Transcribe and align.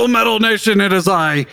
Hail 0.00 0.08
Metal 0.08 0.40
Nation, 0.40 0.80
it 0.80 0.94
is 0.94 1.06
I, 1.06 1.44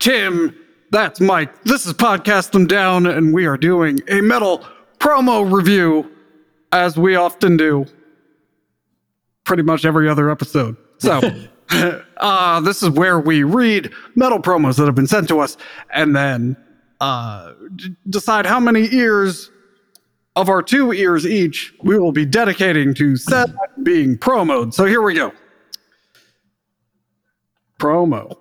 Tim. 0.00 0.56
That's 0.90 1.20
Mike. 1.20 1.62
This 1.62 1.86
is 1.86 1.92
Podcast 1.92 2.50
Them 2.50 2.66
Down, 2.66 3.06
and 3.06 3.32
we 3.32 3.46
are 3.46 3.56
doing 3.56 4.00
a 4.08 4.20
metal 4.20 4.66
promo 4.98 5.48
review, 5.48 6.10
as 6.72 6.96
we 6.96 7.14
often 7.14 7.56
do, 7.56 7.86
pretty 9.44 9.62
much 9.62 9.84
every 9.84 10.08
other 10.08 10.32
episode. 10.32 10.76
So, 10.98 11.20
uh, 12.16 12.60
this 12.62 12.82
is 12.82 12.90
where 12.90 13.20
we 13.20 13.44
read 13.44 13.92
metal 14.16 14.40
promos 14.40 14.78
that 14.78 14.86
have 14.86 14.96
been 14.96 15.06
sent 15.06 15.28
to 15.28 15.38
us, 15.38 15.56
and 15.94 16.16
then 16.16 16.56
uh, 17.00 17.52
d- 17.76 17.94
decide 18.10 18.46
how 18.46 18.58
many 18.58 18.92
ears 18.92 19.48
of 20.34 20.48
our 20.48 20.60
two 20.60 20.92
ears 20.92 21.24
each 21.24 21.72
we 21.84 21.96
will 22.00 22.10
be 22.10 22.26
dedicating 22.26 22.94
to 22.94 23.14
set 23.14 23.50
being 23.84 24.18
promoed. 24.18 24.74
So 24.74 24.86
here 24.86 25.02
we 25.02 25.14
go. 25.14 25.32
Promo. 27.82 28.36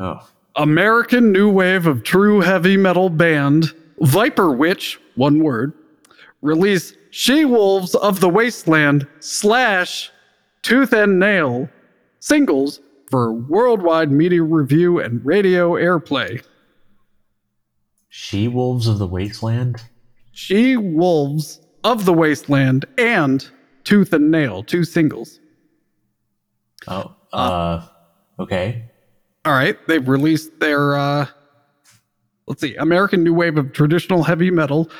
Oh. 0.00 0.28
American 0.56 1.30
new 1.30 1.48
wave 1.48 1.86
of 1.86 2.02
true 2.02 2.40
heavy 2.40 2.76
metal 2.76 3.08
band 3.08 3.72
Viper 4.00 4.50
Witch, 4.50 4.98
one 5.14 5.38
word, 5.38 5.72
release 6.42 6.92
She 7.10 7.44
Wolves 7.44 7.94
of 7.94 8.18
the 8.18 8.28
Wasteland 8.28 9.06
slash 9.20 10.10
Tooth 10.62 10.92
and 10.92 11.20
Nail 11.20 11.68
singles 12.18 12.80
for 13.08 13.32
worldwide 13.32 14.10
media 14.10 14.42
review 14.42 14.98
and 14.98 15.24
radio 15.24 15.74
airplay. 15.74 16.44
She 18.08 18.48
Wolves 18.48 18.88
of 18.88 18.98
the 18.98 19.06
Wasteland? 19.06 19.84
She 20.32 20.76
Wolves 20.76 21.60
of 21.84 22.06
the 22.06 22.12
Wasteland 22.12 22.86
and 22.98 23.48
Tooth 23.84 24.12
and 24.12 24.32
Nail, 24.32 24.64
two 24.64 24.82
singles. 24.82 25.38
Oh. 26.88 27.14
Uh, 27.32 27.86
okay. 28.38 28.84
All 29.44 29.52
right, 29.52 29.76
they've 29.86 30.08
released 30.08 30.58
their 30.60 30.96
uh 30.96 31.26
let's 32.46 32.60
see, 32.60 32.74
American 32.76 33.22
new 33.22 33.34
wave 33.34 33.58
of 33.58 33.72
traditional 33.72 34.22
heavy 34.22 34.50
metal 34.50 34.90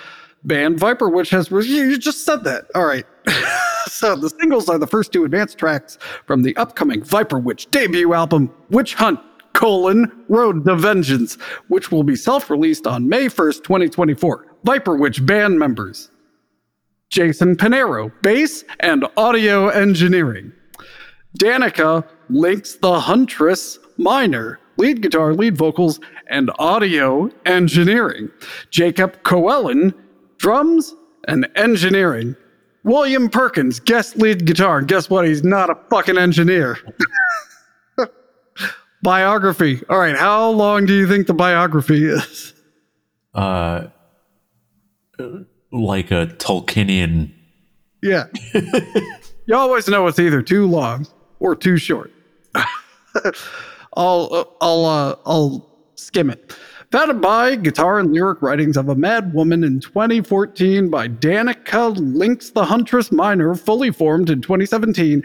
band 0.45 0.79
Viper 0.79 1.09
Witch 1.09 1.31
has 1.31 1.51
you 1.51 1.99
just 1.99 2.25
said 2.25 2.45
that. 2.45 2.67
All 2.75 2.87
right. 2.87 3.07
so 3.87 4.15
the 4.17 4.31
singles 4.31 4.69
are 4.69 4.79
the 4.79 4.87
first 4.87 5.13
two 5.13 5.25
advanced 5.25 5.59
tracks 5.59 5.99
from 6.27 6.43
the 6.43 6.57
upcoming 6.57 7.03
Viper 7.03 7.39
Witch 7.39 7.71
debut 7.71 8.13
album 8.13 8.53
Witch 8.71 8.95
Hunt 8.95 9.21
colon 9.55 10.25
Road 10.29 10.65
to 10.65 10.77
Vengeance, 10.77 11.37
which 11.69 11.91
will 11.91 12.03
be 12.03 12.17
self-released 12.17 12.87
on 12.89 13.09
May 13.09 13.27
1st, 13.27 13.63
2024. 13.63 14.47
Viper 14.65 14.97
Witch 14.97 15.25
band 15.25 15.59
members 15.59 16.11
Jason 17.11 17.57
Pinero, 17.57 18.11
bass 18.23 18.65
and 18.81 19.07
audio 19.17 19.69
engineering. 19.69 20.53
Danica 21.39 22.07
Lynx 22.31 22.75
the 22.77 23.01
Huntress 23.01 23.79
minor, 23.97 24.59
lead 24.77 25.03
guitar, 25.03 25.35
lead 25.35 25.57
vocals, 25.57 26.01
and 26.29 26.51
audio 26.59 27.31
engineering. 27.47 28.31
Jacob 28.71 29.23
Coellen, 29.23 29.95
drums 30.39 30.95
and 31.29 31.49
engineering. 31.57 32.37
William 32.85 33.31
Perkins, 33.31 33.81
guest 33.81 34.17
lead 34.17 34.45
guitar. 34.45 34.79
And 34.79 34.89
guess 34.89 35.09
what? 35.09 35.27
He's 35.27 35.43
not 35.43 35.71
a 35.71 35.75
fucking 35.89 36.19
engineer. 36.19 36.79
biography. 39.03 39.83
All 39.89 39.99
right, 39.99 40.17
how 40.17 40.51
long 40.51 40.87
do 40.87 40.95
you 40.95 41.09
think 41.09 41.27
the 41.27 41.35
biography 41.35 42.07
is? 42.07 42.53
Uh, 43.35 43.89
like 45.73 46.11
a 46.11 46.27
Tolkienian. 46.27 47.33
Yeah. 48.03 48.27
you 49.47 49.55
always 49.55 49.89
know 49.89 50.07
it's 50.07 50.19
either 50.19 50.43
too 50.43 50.67
long 50.67 51.07
or 51.41 51.55
too 51.57 51.77
short. 51.77 52.11
I'll 53.97 54.57
I'll 54.61 54.85
uh, 54.85 55.17
I'll 55.27 55.71
skim 55.95 56.31
it. 56.31 56.57
Founded 56.91 57.21
by 57.21 57.57
guitar 57.57 57.99
and 57.99 58.13
lyric 58.13 58.41
writings 58.41 58.77
of 58.77 58.89
a 58.89 58.95
mad 58.95 59.35
woman 59.35 59.65
in 59.65 59.81
2014 59.81 60.91
by 60.91 61.09
Danica 61.09 61.93
Lynx 61.97 62.51
the 62.51 62.65
Huntress 62.65 63.11
Minor, 63.11 63.57
fully 63.57 63.91
formed 63.91 64.31
in 64.31 64.41
2017. 64.41 65.23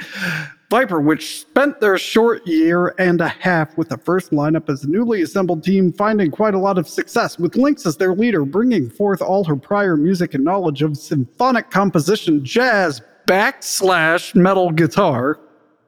Viper 0.70 1.00
Witch 1.00 1.42
spent 1.42 1.80
their 1.80 1.98
short 1.98 2.46
year 2.46 2.94
and 3.00 3.22
a 3.22 3.28
half 3.28 3.76
with 3.78 3.90
the 3.90 3.98
first 3.98 4.32
lineup 4.32 4.70
as 4.70 4.84
a 4.84 4.88
newly 4.88 5.22
assembled 5.24 5.64
team, 5.64 5.92
finding 5.92 6.30
quite 6.30 6.54
a 6.54 6.60
lot 6.60 6.78
of 6.78 6.88
success, 6.88 7.40
with 7.40 7.56
Lynx 7.56 7.86
as 7.88 7.98
their 7.98 8.14
leader, 8.14 8.46
bringing 8.46 8.90
forth 8.90 9.22
all 9.22 9.44
her 9.44 9.56
prior 9.56 9.98
music 9.98 10.36
and 10.36 10.44
knowledge 10.44 10.84
of 10.84 10.96
symphonic 10.98 11.72
composition, 11.72 12.46
jazz, 12.46 13.02
backslash 13.28 14.36
metal 14.36 14.72
guitar. 14.72 15.40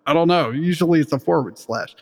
I 0.06 0.13
don't 0.13 0.28
know, 0.28 0.50
usually 0.50 1.00
it's 1.00 1.13
a 1.13 1.19
forward 1.19 1.57
slash, 1.57 1.95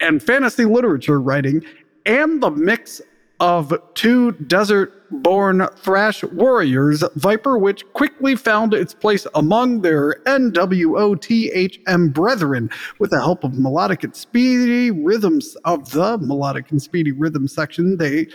and 0.00 0.22
fantasy 0.22 0.64
literature 0.64 1.20
writing, 1.20 1.64
and 2.06 2.42
the 2.42 2.50
mix 2.50 3.00
of 3.40 3.72
two 3.94 4.32
desert 4.32 4.92
born 5.10 5.66
thrash 5.76 6.24
warriors, 6.24 7.04
Viper 7.14 7.56
Witch 7.56 7.84
quickly 7.92 8.34
found 8.34 8.74
its 8.74 8.92
place 8.94 9.26
among 9.34 9.80
their 9.80 10.20
NWOTHM 10.26 12.12
brethren 12.12 12.70
with 12.98 13.10
the 13.10 13.20
help 13.20 13.44
of 13.44 13.58
melodic 13.58 14.04
and 14.04 14.14
speedy 14.14 14.90
rhythms 14.90 15.56
of 15.64 15.90
the 15.92 16.18
melodic 16.18 16.70
and 16.70 16.82
speedy 16.82 17.12
rhythm 17.12 17.46
section. 17.48 17.96
They 17.96 18.26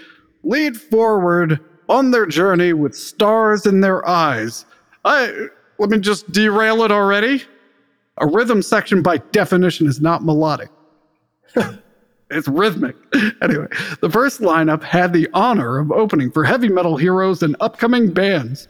lead 0.43 0.77
forward 0.77 1.59
on 1.89 2.11
their 2.11 2.25
journey 2.25 2.73
with 2.73 2.95
stars 2.95 3.65
in 3.65 3.81
their 3.81 4.07
eyes. 4.07 4.65
I 5.05 5.47
let 5.79 5.89
me 5.89 5.99
just 5.99 6.31
derail 6.31 6.83
it 6.83 6.91
already. 6.91 7.43
A 8.17 8.27
rhythm 8.27 8.61
section 8.61 9.01
by 9.01 9.17
definition 9.17 9.87
is 9.87 9.99
not 9.99 10.23
melodic. 10.23 10.69
it's 12.29 12.47
rhythmic. 12.47 12.95
Anyway, 13.41 13.67
the 13.99 14.09
first 14.09 14.39
lineup 14.39 14.81
had 14.81 15.11
the 15.11 15.27
honor 15.33 15.77
of 15.77 15.91
opening 15.91 16.31
for 16.31 16.45
heavy 16.45 16.69
metal 16.69 16.95
heroes 16.95 17.43
and 17.43 17.57
upcoming 17.59 18.09
bands. 18.11 18.69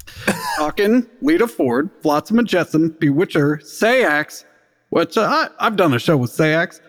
Talking, 0.56 1.06
Lita 1.20 1.46
Ford, 1.46 1.90
Flotsam 2.00 2.38
and 2.38 2.48
Jetsam, 2.48 2.90
Bewitcher, 2.98 3.62
Sayax, 3.62 4.44
which 4.88 5.18
uh, 5.18 5.22
I, 5.22 5.48
I've 5.66 5.76
done 5.76 5.92
a 5.92 5.98
show 5.98 6.16
with 6.16 6.30
Sayax, 6.30 6.80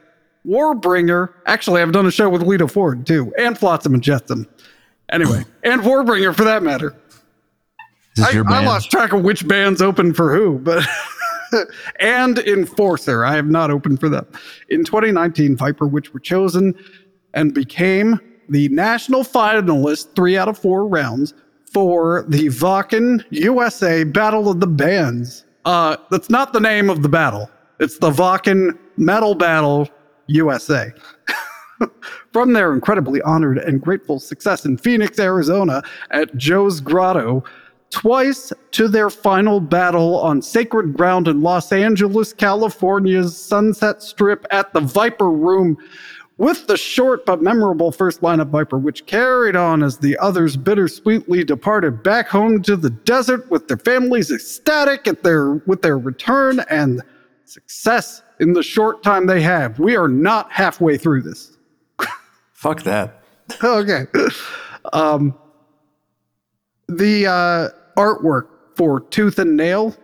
Warbringer. 0.45 1.33
Actually, 1.45 1.81
I've 1.81 1.91
done 1.91 2.05
a 2.05 2.11
show 2.11 2.29
with 2.29 2.41
Lita 2.41 2.69
Ford 2.69 3.05
too, 3.05 3.33
and 3.38 3.57
Flotsam 3.57 3.94
and 3.94 4.01
Jetsam. 4.01 4.47
Anyway, 5.11 5.44
and 5.63 5.81
Warbringer 5.81 6.33
for 6.33 6.45
that 6.45 6.63
matter. 6.63 6.95
Is 8.17 8.25
I, 8.25 8.31
your 8.31 8.49
I 8.49 8.63
lost 8.63 8.89
track 8.89 9.11
of 9.11 9.23
which 9.23 9.47
bands 9.47 9.81
open 9.81 10.13
for 10.13 10.33
who, 10.33 10.59
but 10.59 10.88
and 11.99 12.39
Enforcer. 12.39 13.25
I 13.25 13.35
have 13.35 13.47
not 13.47 13.71
opened 13.71 13.99
for 13.99 14.09
them. 14.09 14.25
In 14.69 14.83
2019, 14.83 15.55
Viper 15.55 15.87
Witch 15.87 16.13
were 16.13 16.19
chosen 16.19 16.73
and 17.33 17.53
became 17.53 18.19
the 18.49 18.67
national 18.69 19.23
finalist 19.23 20.15
three 20.15 20.37
out 20.37 20.47
of 20.47 20.57
four 20.57 20.87
rounds 20.87 21.33
for 21.71 22.25
the 22.27 22.47
Wacken 22.47 23.23
USA 23.29 24.03
Battle 24.03 24.49
of 24.49 24.59
the 24.59 24.67
Bands. 24.67 25.45
Uh, 25.65 25.97
that's 26.09 26.29
not 26.29 26.53
the 26.53 26.59
name 26.59 26.89
of 26.89 27.03
the 27.03 27.09
battle. 27.09 27.49
It's 27.79 27.99
the 27.99 28.11
Wacken 28.11 28.77
Metal 28.97 29.35
Battle 29.35 29.87
USA. 30.27 30.91
From 32.33 32.53
their 32.53 32.73
incredibly 32.73 33.21
honored 33.21 33.57
and 33.59 33.81
grateful 33.81 34.19
success 34.19 34.66
in 34.66 34.77
Phoenix, 34.77 35.19
Arizona 35.19 35.81
at 36.11 36.35
Joe's 36.35 36.81
Grotto, 36.81 37.43
twice 37.89 38.53
to 38.72 38.88
their 38.88 39.09
final 39.09 39.59
battle 39.59 40.19
on 40.19 40.41
sacred 40.41 40.95
ground 40.95 41.27
in 41.27 41.41
Los 41.41 41.72
Angeles, 41.72 42.33
California's 42.33 43.38
Sunset 43.38 44.01
Strip 44.01 44.45
at 44.51 44.73
the 44.73 44.79
Viper 44.79 45.31
Room, 45.31 45.77
with 46.38 46.67
the 46.67 46.78
short 46.78 47.25
but 47.25 47.41
memorable 47.41 47.91
first 47.91 48.22
lineup 48.22 48.49
Viper 48.49 48.78
Witch 48.78 49.05
carried 49.05 49.55
on 49.55 49.83
as 49.83 49.97
the 49.97 50.17
others 50.19 50.55
bittersweetly 50.55 51.44
departed 51.44 52.01
back 52.01 52.29
home 52.29 52.61
to 52.61 52.78
the 52.78 52.89
desert 52.89 53.49
with 53.51 53.67
their 53.67 53.78
families 53.78 54.31
ecstatic 54.31 55.07
at 55.07 55.22
their 55.22 55.55
with 55.66 55.81
their 55.81 55.97
return 55.97 56.61
and 56.69 57.02
success 57.43 58.23
in 58.40 58.53
the 58.53 58.64
short 58.64 59.03
time 59.03 59.28
they 59.28 59.41
have. 59.41 59.79
We 59.79 59.97
are 59.97 60.08
not 60.08 60.52
halfway 60.52 60.97
through 60.97 61.23
this. 61.23 61.58
Fuck 62.53 62.84
that. 62.84 63.22
okay. 63.64 64.05
Um, 64.93 65.37
the 66.87 67.28
uh, 67.28 67.69
artwork 67.99 68.47
for 68.75 69.01
Tooth 69.01 69.40
and 69.40 69.55
Nail. 69.57 69.96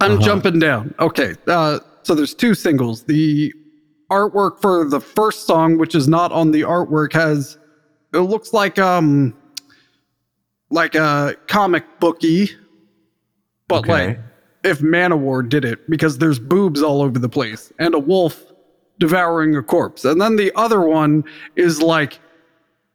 I'm 0.00 0.20
jumping 0.20 0.58
down. 0.58 0.94
Okay. 0.98 1.34
Uh, 1.46 1.80
so 2.02 2.14
there's 2.14 2.34
two 2.34 2.54
singles. 2.54 3.04
The 3.04 3.52
artwork 4.10 4.60
for 4.62 4.84
the 4.88 5.00
first 5.00 5.46
song, 5.46 5.76
which 5.78 5.94
is 5.94 6.08
not 6.08 6.32
on 6.32 6.50
the 6.52 6.62
artwork, 6.62 7.12
has 7.12 7.58
it 8.14 8.18
looks 8.20 8.52
like 8.54 8.78
um 8.78 9.34
like 10.70 10.94
a 10.94 11.34
comic 11.46 11.84
booky, 12.00 12.50
but 13.68 13.80
Okay. 13.80 14.06
like 14.08 14.20
if 14.64 14.80
Manowar 14.80 15.46
did 15.48 15.64
it 15.64 15.88
because 15.90 16.18
there's 16.18 16.38
boobs 16.38 16.82
all 16.82 17.02
over 17.02 17.18
the 17.18 17.28
place 17.28 17.72
and 17.78 17.94
a 17.94 17.98
wolf 17.98 18.44
devouring 18.98 19.54
a 19.56 19.62
corpse. 19.62 20.04
And 20.04 20.20
then 20.20 20.36
the 20.36 20.52
other 20.56 20.80
one 20.80 21.24
is 21.56 21.80
like 21.82 22.18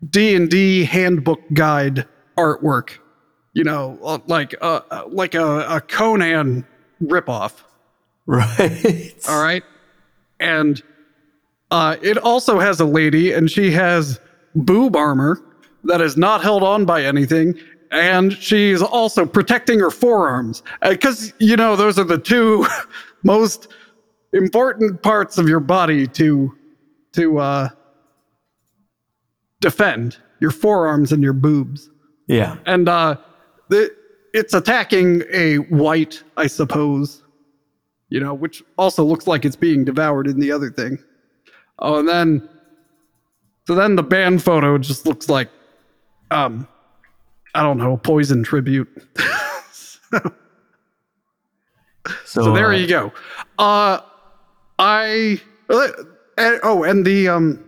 D&D 0.10 0.84
handbook 0.86 1.40
guide 1.54 2.06
artwork. 2.38 2.98
You 3.54 3.64
know, 3.64 4.00
uh, 4.04 4.18
like 4.28 4.56
uh, 4.62 4.82
uh, 4.90 5.04
like 5.08 5.36
a, 5.36 5.66
a 5.68 5.82
Conan 5.82 6.66
ripoff. 7.02 7.54
Right. 8.26 9.14
All 9.28 9.44
right. 9.44 9.64
And 10.40 10.82
Uh, 11.72 11.98
it 12.02 12.18
also 12.18 12.60
has 12.60 12.80
a 12.80 12.86
lady, 12.86 13.34
and 13.34 13.50
she 13.52 13.72
has 13.72 14.20
boob 14.56 14.96
armor 14.96 15.42
that 15.86 16.00
is 16.02 16.16
not 16.16 16.42
held 16.42 16.64
on 16.64 16.86
by 16.86 17.04
anything. 17.04 17.54
And 17.92 18.32
she's 18.34 18.82
also 18.82 19.26
protecting 19.26 19.80
her 19.80 19.92
forearms. 19.92 20.64
Because, 20.88 21.34
you 21.40 21.58
know, 21.58 21.76
those 21.76 22.00
are 22.00 22.04
the 22.06 22.18
two 22.18 22.66
most 23.24 23.68
important 24.32 25.02
parts 25.02 25.38
of 25.38 25.50
your 25.50 25.60
body 25.60 26.08
to 26.08 26.56
to 27.14 27.40
uh, 27.40 27.70
defend 29.60 30.18
your 30.40 30.52
forearms 30.52 31.12
and 31.12 31.24
your 31.24 31.34
boobs. 31.34 31.90
Yeah. 32.28 32.58
And 32.66 32.88
uh, 32.88 33.18
it's 34.34 34.54
attacking 34.54 35.24
a 35.32 35.58
white, 35.58 36.24
I 36.38 36.48
suppose, 36.48 37.24
you 38.10 38.20
know, 38.20 38.34
which 38.34 38.64
also 38.78 39.04
looks 39.04 39.28
like 39.28 39.46
it's 39.46 39.56
being 39.56 39.86
devoured 39.86 40.28
in 40.28 40.40
the 40.40 40.52
other 40.52 40.72
thing. 40.72 40.98
Oh, 41.80 42.00
and 42.00 42.08
then, 42.08 42.50
so 43.68 43.76
then 43.76 43.96
the 43.96 44.04
band 44.04 44.44
photo 44.44 44.78
just 44.78 45.06
looks 45.06 45.30
like, 45.30 45.50
um, 46.32 46.68
I 47.56 47.62
don't 47.62 47.78
know, 47.78 47.98
poison 47.98 48.44
tribute. 48.44 48.90
so, 49.72 50.20
So, 52.26 52.54
there 52.54 52.72
uh, 52.72 52.78
you 52.78 52.88
go. 52.88 53.12
Uh, 53.60 54.00
I, 54.80 55.42
uh, 55.70 55.88
oh, 56.64 56.84
and 56.84 57.06
the, 57.06 57.28
um, 57.30 57.64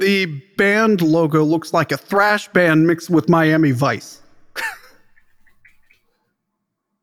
the 0.00 0.26
band 0.56 1.02
logo 1.02 1.44
looks 1.44 1.72
like 1.72 1.92
a 1.92 1.96
thrash 1.96 2.48
band 2.48 2.86
mixed 2.86 3.10
with 3.10 3.28
Miami 3.28 3.70
Vice. 3.70 4.22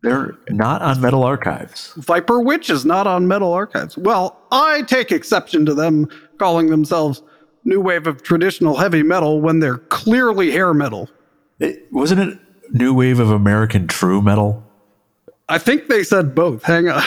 They're 0.01 0.35
not 0.49 0.81
on 0.81 0.99
Metal 0.99 1.23
Archives. 1.23 1.93
Viper 1.97 2.41
Witch 2.41 2.69
is 2.69 2.85
not 2.85 3.07
on 3.07 3.27
Metal 3.27 3.53
Archives. 3.53 3.97
Well, 3.97 4.41
I 4.51 4.81
take 4.81 5.11
exception 5.11 5.65
to 5.67 5.73
them 5.73 6.09
calling 6.39 6.67
themselves 6.67 7.21
new 7.63 7.79
wave 7.79 8.07
of 8.07 8.23
traditional 8.23 8.75
heavy 8.75 9.03
metal 9.03 9.41
when 9.41 9.59
they're 9.59 9.77
clearly 9.77 10.51
hair 10.51 10.73
metal. 10.73 11.09
It, 11.59 11.87
wasn't 11.91 12.21
it 12.21 12.39
New 12.71 12.93
Wave 12.93 13.19
of 13.19 13.29
American 13.29 13.87
True 13.87 14.21
Metal? 14.21 14.63
I 15.49 15.57
think 15.57 15.87
they 15.87 16.03
said 16.03 16.33
both. 16.35 16.63
Hang 16.63 16.89
on. 16.89 17.03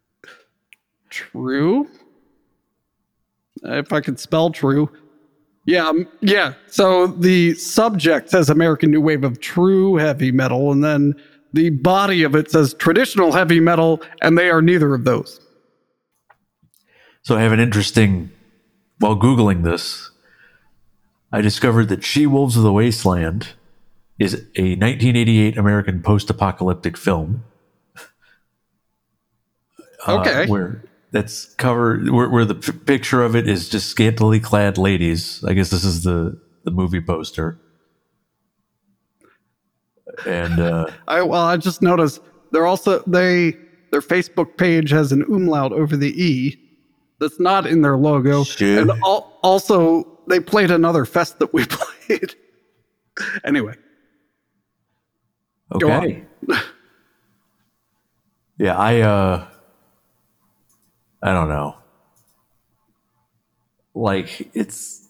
true? 1.10 1.88
If 3.62 3.92
I 3.92 4.00
could 4.00 4.18
spell 4.18 4.50
true. 4.50 4.90
Yeah, 5.66 5.86
um, 5.86 6.08
yeah. 6.20 6.54
So 6.68 7.06
the 7.06 7.54
subject 7.54 8.30
says 8.30 8.48
American 8.48 8.90
New 8.90 9.00
Wave 9.00 9.24
of 9.24 9.40
True 9.40 9.96
Heavy 9.96 10.32
Metal, 10.32 10.72
and 10.72 10.82
then 10.82 11.14
the 11.52 11.70
body 11.70 12.22
of 12.22 12.34
it 12.34 12.50
says 12.50 12.74
traditional 12.74 13.32
heavy 13.32 13.60
metal, 13.60 14.00
and 14.22 14.38
they 14.38 14.50
are 14.50 14.62
neither 14.62 14.94
of 14.94 15.04
those. 15.04 15.40
So 17.22 17.36
I 17.36 17.42
have 17.42 17.52
an 17.52 17.60
interesting. 17.60 18.30
While 18.98 19.16
Googling 19.16 19.62
this, 19.64 20.10
I 21.32 21.40
discovered 21.40 21.88
that 21.88 22.04
She 22.04 22.26
Wolves 22.26 22.56
of 22.56 22.62
the 22.62 22.72
Wasteland 22.72 23.48
is 24.18 24.34
a 24.34 24.76
1988 24.76 25.56
American 25.56 26.02
post 26.02 26.28
apocalyptic 26.28 26.96
film. 26.96 27.44
uh, 30.06 30.18
Okay. 30.20 30.46
where 30.46 30.82
that's 31.12 31.54
covered, 31.54 32.08
where, 32.10 32.28
where 32.28 32.44
the 32.44 32.54
p- 32.54 32.72
picture 32.72 33.22
of 33.22 33.34
it 33.34 33.48
is 33.48 33.68
just 33.68 33.88
scantily 33.88 34.40
clad 34.40 34.78
ladies. 34.78 35.42
I 35.44 35.54
guess 35.54 35.70
this 35.70 35.84
is 35.84 36.04
the, 36.04 36.40
the 36.64 36.70
movie 36.70 37.00
poster. 37.00 37.58
And 40.26 40.60
uh, 40.60 40.86
I 41.08 41.22
well, 41.22 41.42
I 41.42 41.56
just 41.56 41.82
noticed 41.82 42.20
they're 42.52 42.66
also 42.66 43.00
they 43.06 43.56
their 43.90 44.00
Facebook 44.00 44.56
page 44.56 44.90
has 44.90 45.12
an 45.12 45.22
umlaut 45.22 45.72
over 45.72 45.96
the 45.96 46.10
e 46.22 46.56
that's 47.18 47.40
not 47.40 47.66
in 47.66 47.82
their 47.82 47.96
logo, 47.96 48.44
Shit. 48.44 48.78
and 48.78 48.90
al- 49.04 49.38
also 49.42 50.18
they 50.28 50.40
played 50.40 50.70
another 50.70 51.04
fest 51.04 51.38
that 51.38 51.52
we 51.52 51.64
played. 51.66 52.34
anyway, 53.44 53.74
Okay. 55.74 56.24
yeah, 58.58 58.76
I 58.76 59.00
uh 59.00 59.46
I 61.22 61.32
don't 61.32 61.48
know. 61.48 61.76
Like 63.94 64.50
it's 64.54 65.06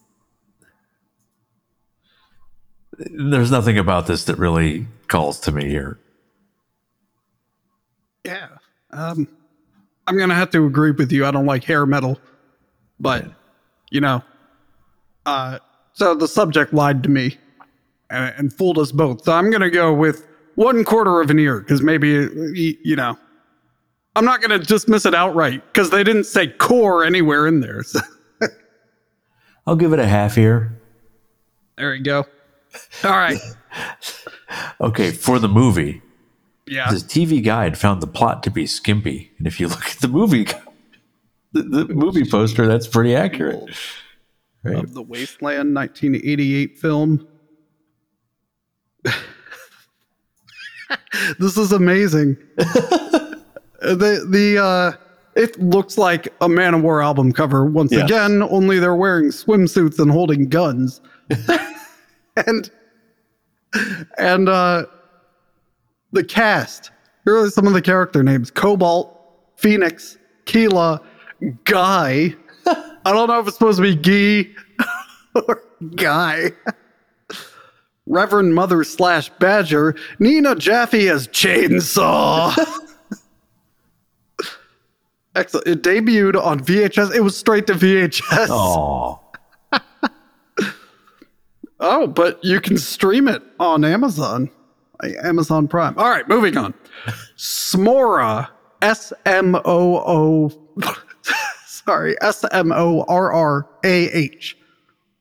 there's 2.98 3.50
nothing 3.50 3.78
about 3.78 4.06
this 4.06 4.24
that 4.24 4.36
really 4.36 4.86
calls 5.08 5.40
to 5.40 5.52
me 5.52 5.68
here. 5.68 5.98
yeah, 8.24 8.48
um, 8.90 9.28
I'm 10.06 10.18
gonna 10.18 10.34
have 10.34 10.50
to 10.50 10.66
agree 10.66 10.90
with 10.90 11.12
you. 11.12 11.24
I 11.26 11.30
don't 11.30 11.46
like 11.46 11.64
hair 11.64 11.86
metal, 11.86 12.18
but 12.98 13.26
you 13.90 14.00
know, 14.00 14.22
uh, 15.26 15.58
so 15.92 16.14
the 16.14 16.28
subject 16.28 16.72
lied 16.72 17.02
to 17.04 17.08
me 17.08 17.38
and, 18.10 18.34
and 18.36 18.52
fooled 18.52 18.78
us 18.78 18.92
both. 18.92 19.24
So 19.24 19.32
I'm 19.32 19.50
gonna 19.50 19.70
go 19.70 19.92
with 19.92 20.26
one 20.56 20.84
quarter 20.84 21.20
of 21.20 21.30
an 21.30 21.38
ear 21.38 21.60
because 21.60 21.82
maybe 21.82 22.28
you 22.82 22.96
know. 22.96 23.18
I'm 24.16 24.24
not 24.24 24.40
going 24.42 24.58
to 24.58 24.66
dismiss 24.66 25.06
it 25.06 25.14
outright 25.14 25.62
because 25.72 25.90
they 25.90 26.02
didn't 26.04 26.24
say 26.24 26.48
core 26.48 27.04
anywhere 27.04 27.46
in 27.46 27.60
there. 27.60 27.82
So, 27.84 28.00
I'll 29.66 29.76
give 29.76 29.92
it 29.92 29.98
a 30.00 30.06
half 30.06 30.36
ear. 30.36 30.80
there 31.76 31.90
we 31.92 32.00
go. 32.00 32.26
All 33.04 33.10
right. 33.10 33.38
Okay, 34.80 35.12
for 35.12 35.38
the 35.38 35.48
movie, 35.48 36.02
Yeah. 36.66 36.90
this 36.90 37.04
TV 37.04 37.42
guide 37.44 37.78
found 37.78 38.02
the 38.02 38.08
plot 38.08 38.42
to 38.42 38.50
be 38.50 38.66
skimpy, 38.66 39.30
and 39.38 39.46
if 39.46 39.60
you 39.60 39.68
look 39.68 39.86
at 39.86 39.98
the 40.00 40.08
movie 40.08 40.44
the, 41.52 41.62
the 41.62 41.84
movie 41.94 42.24
poster, 42.28 42.66
that's 42.66 42.88
pretty 42.88 43.14
accurate. 43.14 43.62
Right. 44.64 44.74
Of 44.82 44.92
the 44.94 45.02
Wasteland 45.02 45.72
1988 45.74 46.78
film. 46.78 47.28
this 51.38 51.56
is 51.56 51.70
amazing. 51.72 52.36
The 53.80 54.26
the 54.28 54.58
uh 54.62 54.92
it 55.36 55.58
looks 55.60 55.96
like 55.96 56.26
a 56.40 56.48
Manowar 56.48 57.02
album 57.04 57.32
cover 57.32 57.64
once 57.64 57.92
Yes. 57.92 58.04
again, 58.04 58.42
only 58.42 58.78
they're 58.78 58.96
wearing 58.96 59.26
swimsuits 59.28 59.98
and 59.98 60.10
holding 60.10 60.48
guns. 60.48 61.00
and 62.36 62.70
and 64.18 64.48
uh 64.48 64.84
the 66.12 66.24
cast. 66.24 66.90
Here 67.24 67.36
are 67.38 67.48
some 67.50 67.66
of 67.66 67.72
the 67.72 67.82
character 67.82 68.22
names. 68.22 68.50
Cobalt, 68.50 69.16
Phoenix, 69.56 70.18
Keela, 70.46 71.00
Guy. 71.64 72.34
I 72.66 73.12
don't 73.12 73.28
know 73.28 73.38
if 73.40 73.46
it's 73.46 73.56
supposed 73.56 73.80
to 73.80 73.94
be 73.94 73.94
Guy 73.94 74.50
or 75.34 75.62
Guy. 75.94 76.52
Reverend 78.06 78.54
Mother 78.54 78.82
slash 78.82 79.30
Badger, 79.38 79.94
Nina 80.18 80.56
Jaffe 80.56 81.08
as 81.08 81.28
Chainsaw. 81.28 82.52
Excellent. 85.34 85.66
It 85.66 85.82
debuted 85.82 86.40
on 86.42 86.60
VHS. 86.60 87.14
It 87.14 87.20
was 87.20 87.36
straight 87.36 87.66
to 87.68 87.74
VHS. 87.74 88.48
Oh, 88.50 89.20
Oh, 91.82 92.06
but 92.06 92.38
you 92.44 92.60
can 92.60 92.76
stream 92.76 93.26
it 93.26 93.42
on 93.58 93.84
Amazon, 93.86 94.50
uh, 95.02 95.08
Amazon 95.22 95.66
Prime. 95.66 95.96
All 95.96 96.10
right, 96.10 96.28
moving 96.28 96.58
on. 96.58 96.74
Smorrah, 97.38 98.48
S 98.82 99.14
M 99.24 99.54
O 99.54 99.62
O, 99.64 100.52
sorry, 101.66 102.20
S 102.20 102.44
M 102.52 102.70
O 102.72 103.04
R 103.08 103.32
R 103.32 103.66
A 103.82 104.10
H. 104.10 104.58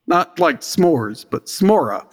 Not 0.06 0.38
like 0.38 0.60
s'mores, 0.60 1.24
but 1.28 1.46
Smorrah. 1.46 2.04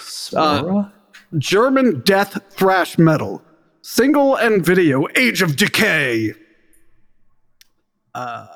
Smorrah? 0.00 0.92
German 1.38 2.00
death 2.00 2.38
thrash 2.50 2.98
metal. 2.98 3.42
Single 3.80 4.36
and 4.36 4.64
video, 4.64 5.06
Age 5.16 5.40
of 5.40 5.56
Decay. 5.56 6.34
Uh, 8.14 8.46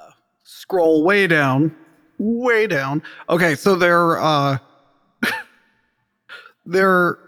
scroll 0.44 1.04
way 1.04 1.26
down, 1.26 1.74
way 2.18 2.66
down. 2.66 3.02
Okay, 3.28 3.54
so 3.54 3.74
their 3.74 4.18
uh, 4.18 4.58
their 6.66 7.18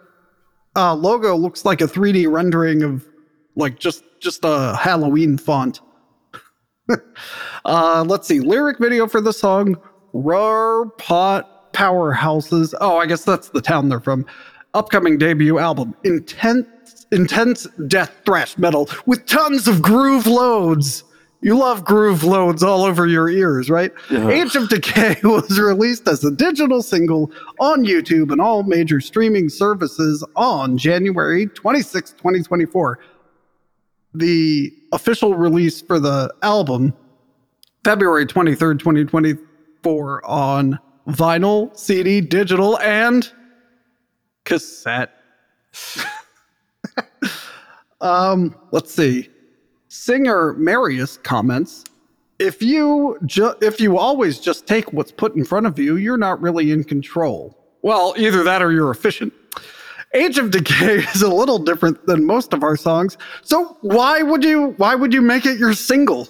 uh, 0.76 0.94
logo 0.94 1.36
looks 1.36 1.64
like 1.64 1.80
a 1.80 1.86
3D 1.86 2.30
rendering 2.30 2.82
of 2.82 3.06
like 3.56 3.78
just 3.78 4.04
just 4.20 4.40
a 4.44 4.76
Halloween 4.76 5.38
font. 5.38 5.80
uh, 7.64 8.04
let's 8.06 8.26
see, 8.28 8.40
lyric 8.40 8.78
video 8.78 9.06
for 9.06 9.20
the 9.20 9.32
song 9.32 9.76
"Ruhrpott 10.14 11.44
Powerhouses." 11.72 12.74
Oh, 12.80 12.96
I 12.98 13.06
guess 13.06 13.24
that's 13.24 13.50
the 13.50 13.60
town 13.60 13.88
they're 13.88 14.00
from. 14.00 14.26
Upcoming 14.74 15.18
debut 15.18 15.58
album, 15.58 15.96
intense, 16.04 17.06
intense 17.10 17.66
death 17.88 18.12
thrash 18.24 18.56
metal 18.56 18.88
with 19.06 19.26
tons 19.26 19.66
of 19.66 19.82
groove 19.82 20.26
loads. 20.26 21.04
You 21.42 21.56
love 21.56 21.84
groove 21.84 22.22
loads 22.22 22.62
all 22.62 22.84
over 22.84 23.06
your 23.06 23.30
ears, 23.30 23.70
right? 23.70 23.92
Yeah. 24.10 24.28
Age 24.28 24.54
of 24.56 24.68
Decay 24.68 25.16
was 25.24 25.58
released 25.58 26.06
as 26.06 26.22
a 26.22 26.30
digital 26.30 26.82
single 26.82 27.32
on 27.58 27.84
YouTube 27.84 28.30
and 28.30 28.40
all 28.40 28.62
major 28.62 29.00
streaming 29.00 29.48
services 29.48 30.24
on 30.36 30.76
January 30.76 31.46
26, 31.46 32.12
2024. 32.12 32.98
The 34.12 34.72
official 34.92 35.34
release 35.34 35.80
for 35.80 35.98
the 35.98 36.32
album 36.42 36.92
February 37.84 38.26
23rd, 38.26 38.78
2024 38.78 40.26
on 40.26 40.78
vinyl, 41.08 41.74
CD, 41.78 42.20
digital, 42.20 42.78
and 42.80 43.32
cassette. 44.44 45.12
um, 48.02 48.54
let's 48.72 48.92
see. 48.92 49.30
Singer 49.90 50.52
Marius 50.52 51.16
comments, 51.16 51.84
if 52.38 52.62
you 52.62 53.18
ju- 53.26 53.56
if 53.60 53.80
you 53.80 53.98
always 53.98 54.38
just 54.38 54.64
take 54.64 54.92
what's 54.92 55.10
put 55.10 55.34
in 55.34 55.44
front 55.44 55.66
of 55.66 55.80
you, 55.80 55.96
you're 55.96 56.16
not 56.16 56.40
really 56.40 56.70
in 56.70 56.84
control. 56.84 57.58
Well, 57.82 58.14
either 58.16 58.44
that 58.44 58.62
or 58.62 58.70
you're 58.70 58.92
efficient. 58.92 59.32
Age 60.14 60.38
of 60.38 60.52
Decay 60.52 60.98
is 61.14 61.22
a 61.22 61.28
little 61.28 61.58
different 61.58 62.06
than 62.06 62.24
most 62.24 62.52
of 62.52 62.62
our 62.62 62.76
songs, 62.76 63.18
so 63.42 63.76
why 63.80 64.22
would 64.22 64.44
you 64.44 64.74
why 64.76 64.94
would 64.94 65.12
you 65.12 65.20
make 65.20 65.44
it 65.44 65.58
your 65.58 65.74
single? 65.74 66.28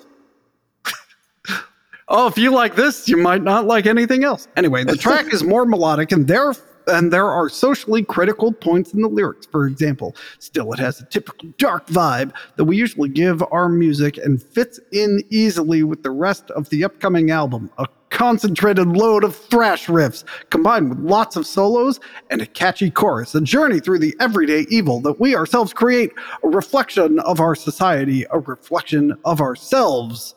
oh, 2.09 2.29
if 2.29 2.39
you 2.39 2.53
like 2.53 2.77
this, 2.77 3.11
you 3.11 3.19
might 3.19 3.43
not 3.43 3.67
like 3.67 3.85
anything 3.85 4.25
else. 4.25 4.49
Anyway, 4.57 4.85
the 4.85 4.97
track 4.97 5.35
is 5.35 5.45
more 5.45 5.67
melodic 5.67 6.13
and 6.13 6.27
there 6.27 6.55
and 6.91 7.13
there 7.13 7.29
are 7.29 7.49
socially 7.49 8.03
critical 8.03 8.53
points 8.53 8.93
in 8.93 9.03
the 9.03 9.09
lyrics. 9.09 9.47
For 9.47 9.67
example, 9.67 10.15
still 10.39 10.73
it 10.73 10.79
has 10.79 11.01
a 11.01 11.07
typical 11.07 11.49
dark 11.59 11.87
vibe 11.87 12.33
that 12.57 12.65
we 12.65 12.77
usually 12.77 13.09
give 13.09 13.43
our 13.51 13.69
music 13.69 14.19
and 14.19 14.43
fits 14.43 14.81
in 14.93 15.23
easily 15.31 15.83
with 15.83 16.03
the 16.03 16.11
rest 16.11 16.51
of 16.51 16.69
the 16.71 16.85
upcoming 16.85 17.31
album. 17.31 17.71
A 17.79 17.87
concentrated 18.11 18.89
load 18.89 19.25
of 19.25 19.35
thrash 19.35 19.87
riffs 19.87 20.25
combined 20.51 20.91
with 20.91 20.99
lots 20.99 21.37
of 21.37 21.47
solos 21.47 22.01
and 22.29 22.43
a 22.43 22.47
catchy 22.47 22.91
chorus, 22.91 23.35
a 23.35 23.41
journey 23.41 23.81
through 23.81 23.99
the 23.99 24.15
everyday 24.21 24.67
evil 24.69 25.01
that 25.01 25.19
we 25.21 25.35
ourselves 25.35 25.73
create, 25.73 26.13
a 26.43 26.49
reflection 26.49 27.19
of 27.21 27.41
our 27.41 27.55
society, 27.55 28.27
a 28.31 28.39
reflection 28.41 29.17
of 29.25 29.41
ourselves. 29.41 30.35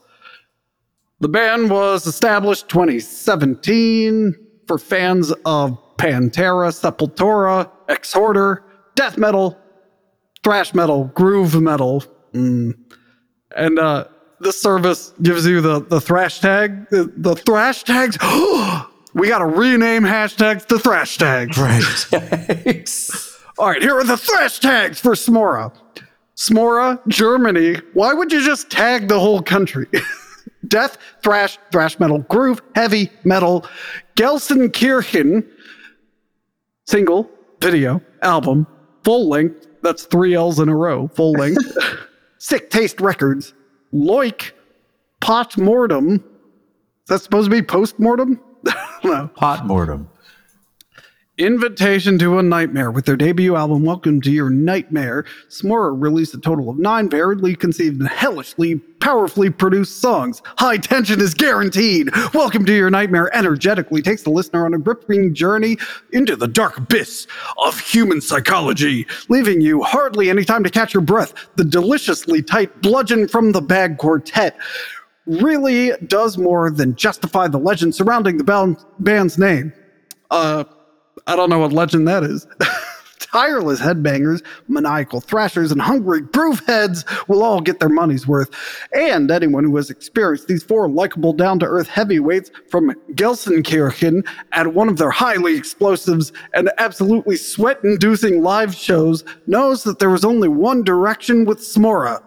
The 1.20 1.30
band 1.30 1.70
was 1.70 2.06
established 2.06 2.70
2017 2.70 4.36
for 4.68 4.78
fans 4.78 5.34
of 5.46 5.93
Pantera, 6.04 6.70
Sepultura, 6.70 7.72
Exhorder, 7.88 8.64
death 8.94 9.18
metal, 9.18 9.58
thrash 10.44 10.74
metal, 10.74 11.06
groove 11.16 11.62
metal. 11.62 12.04
Mm. 12.34 12.74
And 13.56 13.80
uh, 13.80 14.06
this 14.42 14.62
service 14.62 15.14
gives 15.22 15.46
you 15.46 15.62
the, 15.62 15.80
the 15.80 16.02
thrash 16.02 16.42
tag, 16.42 16.90
the, 16.90 17.10
the 17.16 17.36
thrash 17.36 17.84
tags. 17.84 18.18
we 19.14 19.30
got 19.30 19.40
to 19.40 19.46
rename 19.46 20.04
hashtags 20.04 20.66
to 20.68 20.78
thrash 20.78 21.18
tags. 21.18 21.58
Right. 21.58 21.82
All 23.58 23.70
right, 23.70 23.82
here 23.82 23.98
are 23.98 24.04
the 24.04 24.18
thrash 24.18 24.60
tags 24.60 25.00
for 25.00 25.14
Smorrah. 25.14 25.74
Smorrah, 26.36 27.00
Germany. 27.08 27.78
Why 27.94 28.14
would 28.14 28.30
you 28.34 28.44
just 28.44 28.70
tag 28.70 29.08
the 29.08 29.20
whole 29.20 29.42
country? 29.42 29.88
Death, 30.68 30.98
thrash, 31.22 31.58
thrash 31.72 31.98
metal, 32.00 32.20
groove, 32.20 32.62
heavy 32.76 33.10
metal, 33.24 33.66
Gelsenkirchen, 34.16 35.48
single, 36.86 37.30
video, 37.62 38.02
album, 38.22 38.68
full 39.04 39.30
length. 39.30 39.68
That's 39.82 40.06
three 40.06 40.34
L's 40.34 40.60
in 40.60 40.70
a 40.70 40.75
row, 40.75 41.08
full 41.10 41.34
length. 41.34 41.78
Sick 42.38 42.70
Taste 42.70 43.00
Records, 43.00 43.54
Loik, 43.94 44.52
Pot 45.22 45.58
Mortem. 45.58 46.16
Is 46.16 46.22
that 47.08 47.22
supposed 47.22 47.50
to 47.50 47.52
be 47.52 47.62
post 47.62 48.00
mortem? 48.00 48.40
no. 49.04 49.30
Pot 49.36 49.66
mortem. 49.66 50.10
Invitation 51.40 52.20
to 52.20 52.38
a 52.38 52.44
Nightmare. 52.44 52.92
With 52.92 53.06
their 53.06 53.16
debut 53.16 53.56
album, 53.56 53.84
Welcome 53.84 54.22
to 54.22 54.30
Your 54.30 54.52
Nightmare, 54.52 55.25
Smorrah 55.50 56.00
released 56.00 56.36
a 56.36 56.40
total 56.40 56.70
of 56.70 56.78
nine 56.78 57.10
variedly 57.10 57.60
conceived 57.60 58.00
and 58.00 58.08
hellishly 58.08 58.75
powerfully 59.02 59.50
produced 59.50 60.00
songs. 60.00 60.44
High 60.60 60.78
tension 60.78 61.20
is 61.20 61.34
guaranteed. 61.34 62.12
Welcome 62.36 62.66
to 62.66 62.75
Your 62.75 62.92
Nightmare 62.92 63.36
energetically 63.36 64.04
takes 64.04 64.22
the 64.22 64.30
listener 64.30 64.63
on 64.63 64.75
a 64.75 64.78
gripping 64.78 65.34
journey 65.34 65.78
into 66.12 66.36
the 66.36 66.48
dark 66.48 66.78
abyss 66.78 67.25
of 67.66 67.80
human 67.80 68.22
psychology, 68.22 69.08
leaving 69.28 69.60
you 69.60 69.82
hardly 69.82 70.30
any 70.30 70.46
time 70.46 70.63
to 70.63 70.70
catch 70.70 70.94
your 70.94 71.02
breath. 71.02 71.34
The 71.56 71.66
deliciously 71.66 72.44
tight 72.44 72.84
bludgeon 72.84 73.28
from 73.28 73.54
the 73.54 73.62
bag 73.62 73.98
quartet 73.98 74.56
really 75.25 75.94
does 76.06 76.38
more 76.38 76.70
than 76.70 76.94
justify 76.94 77.48
the 77.48 77.58
legend 77.58 77.96
surrounding 77.96 78.38
the 78.38 78.78
band's 79.00 79.40
name. 79.40 79.74
Uh, 80.30 80.66
I 81.27 81.36
don't 81.36 81.50
know 81.50 81.60
what 81.60 81.74
legend 81.74 82.08
that 82.08 82.24
is. 82.24 82.48
Tireless 83.20 83.79
headbangers, 83.79 84.43
maniacal 84.67 85.22
thrashers, 85.22 85.72
and 85.72 85.82
hungry 85.82 86.22
groove 86.22 86.62
heads 86.67 87.03
will 87.27 87.41
all 87.41 87.62
get 87.62 87.79
their 87.79 87.89
money's 87.89 88.27
worth. 88.27 88.50
And 88.93 89.32
anyone 89.32 89.63
who 89.63 89.75
has 89.77 89.89
experienced 89.89 90.48
these 90.48 90.63
four 90.63 90.88
likable, 90.89 91.34
down 91.34 91.58
to 91.60 91.65
earth 91.65 91.88
heavyweights 91.88 92.51
from 92.70 92.93
Gelsenkirchen 93.13 94.27
at 94.51 94.74
one 94.74 94.89
of 94.89 94.98
their 94.98 95.10
highly 95.10 95.55
explosives 95.55 96.32
and 96.53 96.70
absolutely 96.77 97.38
sweat 97.38 97.79
inducing 97.84 98.43
live 98.43 98.75
shows 98.75 99.24
knows 99.48 99.84
that 99.84 100.00
there 100.00 100.12
was 100.12 100.25
only 100.25 100.50
one 100.50 100.84
direction 100.84 101.46
with 101.46 101.60
Smorrah 101.60 102.22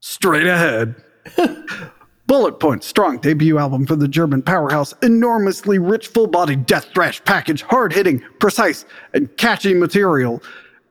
straight 0.00 0.46
ahead. 0.46 0.94
Bullet 2.28 2.60
Point, 2.60 2.84
strong 2.84 3.18
debut 3.18 3.56
album 3.58 3.86
for 3.86 3.96
the 3.96 4.06
German 4.06 4.42
powerhouse, 4.42 4.92
enormously 5.02 5.78
rich, 5.78 6.06
full 6.08 6.26
bodied 6.26 6.66
death 6.66 6.86
thrash 6.94 7.24
package, 7.24 7.62
hard 7.62 7.90
hitting, 7.92 8.22
precise, 8.38 8.84
and 9.14 9.34
catchy 9.38 9.72
material. 9.74 10.40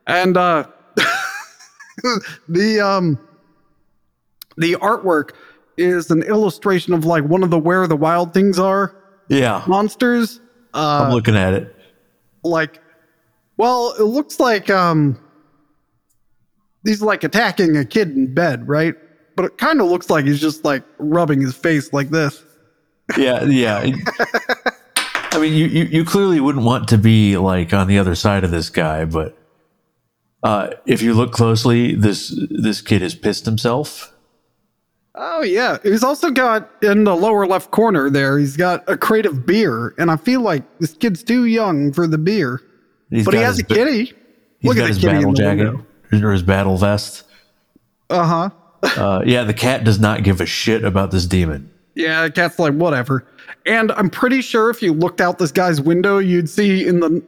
And 0.07 0.35
uh, 0.35 0.67
the 2.49 2.79
um, 2.83 3.19
the 4.57 4.73
artwork 4.73 5.31
is 5.77 6.09
an 6.09 6.23
illustration 6.23 6.93
of 6.93 7.05
like 7.05 7.23
one 7.23 7.43
of 7.43 7.51
the 7.51 7.59
Where 7.59 7.85
the 7.85 7.95
Wild 7.95 8.33
Things 8.33 8.57
Are 8.57 8.95
Yeah. 9.29 9.63
monsters. 9.67 10.39
Uh, 10.73 11.03
I'm 11.05 11.13
looking 11.13 11.35
at 11.35 11.53
it. 11.53 11.75
like, 12.43 12.81
well, 13.57 13.93
it 13.99 14.03
looks 14.03 14.39
like 14.39 14.71
um, 14.71 15.19
he's 16.83 17.01
like 17.03 17.23
attacking 17.23 17.77
a 17.77 17.85
kid 17.85 18.09
in 18.09 18.33
bed, 18.33 18.67
right? 18.67 18.95
But 19.37 19.45
it 19.45 19.57
kind 19.59 19.79
of 19.79 19.87
looks 19.87 20.09
like 20.09 20.25
he's 20.25 20.41
just 20.41 20.65
like 20.65 20.83
rubbing 20.97 21.39
his 21.39 21.55
face 21.55 21.93
like 21.93 22.09
this. 22.09 22.43
Yeah, 23.15 23.43
yeah. 23.43 23.85
I 25.31 25.39
mean, 25.39 25.53
you, 25.53 25.67
you, 25.67 25.83
you 25.83 26.03
clearly 26.05 26.39
wouldn't 26.39 26.65
want 26.65 26.87
to 26.89 26.97
be 26.97 27.37
like 27.37 27.71
on 27.71 27.85
the 27.87 27.99
other 27.99 28.15
side 28.15 28.43
of 28.43 28.49
this 28.49 28.71
guy, 28.71 29.05
but 29.05 29.37
uh, 30.41 30.71
if 30.87 31.03
you 31.03 31.13
look 31.13 31.31
closely, 31.33 31.93
this 31.93 32.35
this 32.49 32.81
kid 32.81 33.03
has 33.03 33.13
pissed 33.13 33.45
himself. 33.45 34.11
Oh 35.13 35.43
yeah, 35.43 35.77
he's 35.83 36.03
also 36.03 36.31
got 36.31 36.69
in 36.81 37.03
the 37.03 37.15
lower 37.15 37.45
left 37.45 37.69
corner 37.69 38.09
there. 38.09 38.39
He's 38.39 38.57
got 38.57 38.83
a 38.89 38.97
crate 38.97 39.27
of 39.27 39.45
beer, 39.45 39.93
and 39.99 40.09
I 40.09 40.17
feel 40.17 40.41
like 40.41 40.63
this 40.79 40.93
kid's 40.93 41.23
too 41.23 41.45
young 41.45 41.93
for 41.93 42.07
the 42.07 42.17
beer. 42.17 42.61
He's 43.11 43.23
but 43.25 43.35
he 43.35 43.39
has 43.41 43.59
a 43.59 43.63
ba- 43.63 43.75
kitty. 43.75 44.05
He's 44.59 44.69
Look 44.69 44.77
got 44.77 44.83
at 44.83 44.89
his 44.89 44.97
kitty 44.97 45.13
battle 45.17 45.33
jacket 45.33 45.73
window. 46.11 46.27
or 46.27 46.31
his 46.31 46.41
battle 46.41 46.77
vest. 46.77 47.23
Uh 48.09 48.25
huh. 48.25 48.49
Uh, 48.83 49.21
yeah, 49.25 49.43
the 49.43 49.53
cat 49.53 49.83
does 49.83 49.99
not 49.99 50.23
give 50.23 50.39
a 50.41 50.45
shit 50.45 50.83
about 50.83 51.11
this 51.11 51.25
demon. 51.25 51.71
Yeah, 51.95 52.23
the 52.23 52.31
cat's 52.31 52.59
like 52.59 52.73
whatever. 52.73 53.25
And 53.65 53.91
I'm 53.93 54.09
pretty 54.09 54.41
sure 54.41 54.69
if 54.69 54.81
you 54.81 54.93
looked 54.93 55.19
out 55.19 55.39
this 55.39 55.51
guy's 55.51 55.81
window, 55.81 56.19
you'd 56.19 56.49
see 56.49 56.85
in 56.87 56.99
the 56.99 57.23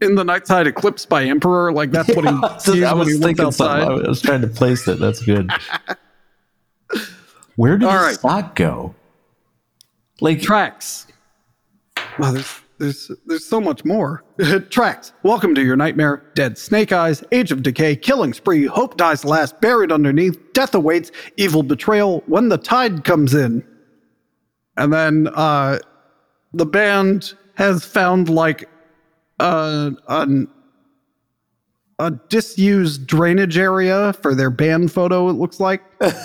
in 0.00 0.14
the 0.14 0.24
night 0.24 0.46
side 0.46 0.66
eclipse 0.66 1.04
by 1.06 1.24
Emperor. 1.24 1.72
Like 1.72 1.90
that's 1.90 2.08
what 2.14 2.24
he 2.24 2.48
sees 2.72 2.82
I 2.82 2.92
when 2.92 3.00
was 3.00 3.12
he 3.14 3.18
thinking 3.18 3.44
outside. 3.46 3.82
something. 3.84 4.06
I 4.06 4.08
was 4.08 4.22
trying 4.22 4.40
to 4.40 4.46
place 4.48 4.86
it. 4.88 4.98
That's 4.98 5.20
good. 5.22 5.50
Where 7.56 7.76
did 7.78 7.86
All 7.86 7.92
the 7.92 7.98
right. 8.04 8.16
sock 8.18 8.54
go? 8.54 8.94
Like 10.20 10.40
Tracks. 10.40 11.06
Wow, 12.18 12.32
there's 12.32 12.60
there's 12.78 13.10
there's 13.26 13.44
so 13.44 13.60
much 13.60 13.84
more. 13.84 14.24
Tracks. 14.70 15.12
Welcome 15.22 15.54
to 15.54 15.62
your 15.62 15.76
nightmare. 15.76 16.30
Dead 16.34 16.58
Snake 16.58 16.92
Eyes, 16.92 17.24
Age 17.32 17.50
of 17.52 17.62
Decay, 17.62 17.96
Killing 17.96 18.32
Spree, 18.32 18.66
Hope 18.66 18.96
Dies 18.96 19.24
Last, 19.24 19.60
Buried 19.60 19.92
Underneath, 19.92 20.38
Death 20.52 20.74
Awaits, 20.74 21.10
Evil 21.36 21.62
Betrayal, 21.62 22.22
When 22.26 22.48
the 22.48 22.58
Tide 22.58 23.04
Comes 23.04 23.34
In. 23.34 23.66
And 24.76 24.92
then 24.92 25.28
uh 25.34 25.78
the 26.52 26.66
band 26.66 27.34
has 27.54 27.84
found 27.84 28.28
like 28.28 28.68
uh 29.40 29.90
an 30.08 30.48
a 31.98 32.10
disused 32.28 33.06
drainage 33.06 33.56
area 33.56 34.12
for 34.14 34.34
their 34.34 34.50
band 34.50 34.92
photo, 34.92 35.30
it 35.30 35.34
looks 35.34 35.60
like. 35.60 35.82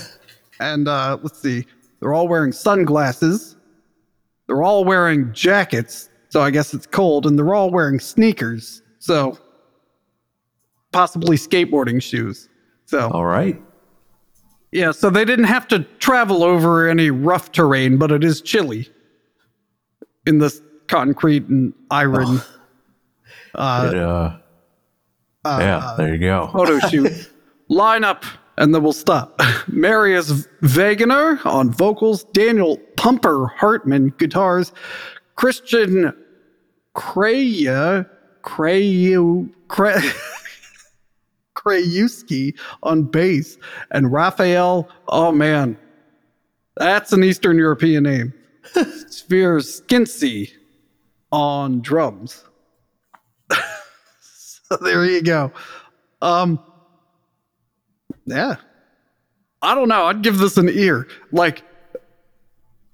and 0.60 0.88
uh 0.88 1.18
let's 1.22 1.40
see. 1.42 1.66
They're 2.00 2.14
all 2.14 2.28
wearing 2.28 2.52
sunglasses. 2.52 3.56
They're 4.48 4.64
all 4.64 4.84
wearing 4.84 5.32
jackets, 5.32 6.10
so 6.32 6.42
I 6.42 6.50
guess 6.50 6.74
it's 6.74 6.88
cold, 6.88 7.26
and 7.26 7.38
they're 7.38 7.54
all 7.54 7.70
wearing 7.70 8.00
sneakers, 8.00 8.82
so 9.00 9.38
possibly 10.94 11.36
skateboarding 11.38 12.02
shoes. 12.02 12.48
So 12.86 13.10
all 13.12 13.26
right. 13.26 13.62
yeah, 14.72 14.92
so 14.92 15.10
they 15.10 15.26
didn't 15.26 15.46
have 15.46 15.68
to 15.70 15.80
travel 16.00 16.44
over 16.44 16.90
any 16.90 17.10
rough 17.12 17.52
terrain, 17.52 17.98
but 17.98 18.12
it 18.12 18.24
is 18.24 18.42
chilly 18.42 18.90
in 20.26 20.40
this 20.40 20.62
concrete 20.88 21.44
and 21.48 21.74
iron 21.90 22.42
uh, 23.56 23.90
It, 23.94 23.98
uh, 23.98 24.38
yeah, 25.46 25.96
there 25.98 26.14
you 26.14 26.20
go. 26.20 26.50
photo 26.54 26.80
shoot. 26.90 27.12
Line 27.68 28.04
up, 28.04 28.24
and 28.58 28.74
then 28.74 28.84
we'll 28.84 28.94
stop. 28.94 29.40
Marius 29.68 30.32
Wegener 30.62 31.46
on 31.46 31.72
vocals, 31.72 32.24
Daniel 32.26 32.78
Pumper 32.98 33.48
Hartman 33.48 34.14
guitars, 34.18 34.72
Christian 35.36 36.14
Kraya 36.96 38.08
Krayu 38.44 39.50
Kray, 39.68 40.02
Krayuski 41.56 42.58
on 42.84 43.04
bass, 43.04 43.58
and 43.92 44.12
Raphael. 44.12 44.90
Oh 45.08 45.32
man, 45.32 45.78
that's 46.78 47.14
an 47.14 47.24
Eastern 47.24 47.58
European 47.58 48.04
name. 48.04 48.34
Svirskincy 48.74 50.52
on 51.32 51.82
drums. 51.82 52.44
so 54.22 54.78
there 54.78 55.06
you 55.06 55.22
go. 55.22 55.52
Um, 56.22 56.60
yeah. 58.26 58.56
I 59.62 59.76
don't 59.76 59.90
know. 59.90 60.06
I'd 60.06 60.24
give 60.24 60.40
this 60.40 60.58
an 60.58 60.70
ear. 60.70 61.08
Like, 61.32 61.64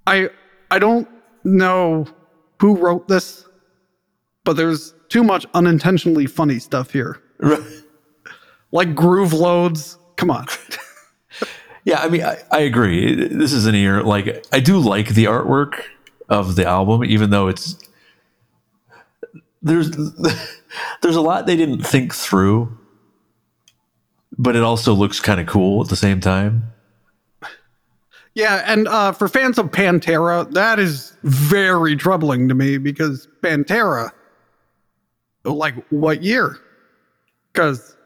I 0.06 0.28
I 0.70 0.78
don't 0.78 1.08
know 1.44 2.06
who 2.60 2.76
wrote 2.76 3.08
this, 3.08 3.46
but 4.48 4.56
there's 4.56 4.94
too 5.10 5.22
much 5.22 5.44
unintentionally 5.52 6.24
funny 6.24 6.58
stuff 6.58 6.90
here. 6.90 7.20
Like 8.72 8.94
groove 8.94 9.34
loads. 9.34 9.98
Come 10.16 10.30
on. 10.30 10.46
Yeah, 11.84 12.02
I 12.02 12.08
mean, 12.10 12.22
I, 12.22 12.36
I 12.50 12.58
agree. 12.60 13.14
This 13.14 13.54
is 13.54 13.64
an 13.64 13.74
ear. 13.74 14.02
Like, 14.02 14.44
I 14.52 14.60
do 14.60 14.78
like 14.78 15.08
the 15.08 15.24
artwork 15.24 15.80
of 16.28 16.54
the 16.54 16.66
album, 16.66 17.02
even 17.02 17.30
though 17.30 17.48
it's 17.48 17.78
there's 19.62 19.90
there's 21.02 21.16
a 21.16 21.22
lot 21.22 21.46
they 21.46 21.56
didn't 21.56 21.82
think 21.86 22.14
through, 22.14 22.76
but 24.36 24.54
it 24.54 24.62
also 24.62 24.92
looks 24.92 25.18
kind 25.18 25.40
of 25.40 25.46
cool 25.46 25.80
at 25.82 25.88
the 25.88 25.96
same 25.96 26.20
time. 26.20 26.70
Yeah, 28.34 28.62
and 28.66 28.86
uh, 28.86 29.12
for 29.12 29.26
fans 29.26 29.58
of 29.58 29.70
Pantera, 29.70 30.52
that 30.52 30.78
is 30.78 31.16
very 31.22 31.96
troubling 31.96 32.48
to 32.48 32.54
me 32.54 32.76
because 32.76 33.28
Pantera, 33.40 34.10
like 35.44 35.74
what 35.90 36.22
year? 36.22 36.58
Because 37.52 37.96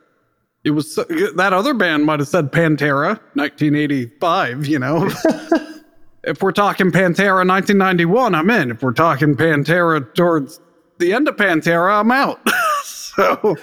it 0.64 0.70
was 0.70 0.94
so, 0.94 1.04
that 1.36 1.52
other 1.52 1.74
band 1.74 2.04
might 2.04 2.20
have 2.20 2.28
said 2.28 2.52
Pantera, 2.52 3.18
1985. 3.34 4.66
You 4.66 4.78
know, 4.78 5.10
if 6.24 6.42
we're 6.42 6.52
talking 6.52 6.90
Pantera, 6.90 7.46
1991, 7.46 8.34
I'm 8.34 8.50
in. 8.50 8.70
If 8.70 8.82
we're 8.82 8.92
talking 8.92 9.34
Pantera 9.34 10.14
towards 10.14 10.60
the 10.98 11.12
end 11.12 11.28
of 11.28 11.36
Pantera, 11.36 12.00
I'm 12.00 12.12
out. 12.12 12.40
so 12.84 13.36
P- 13.36 13.52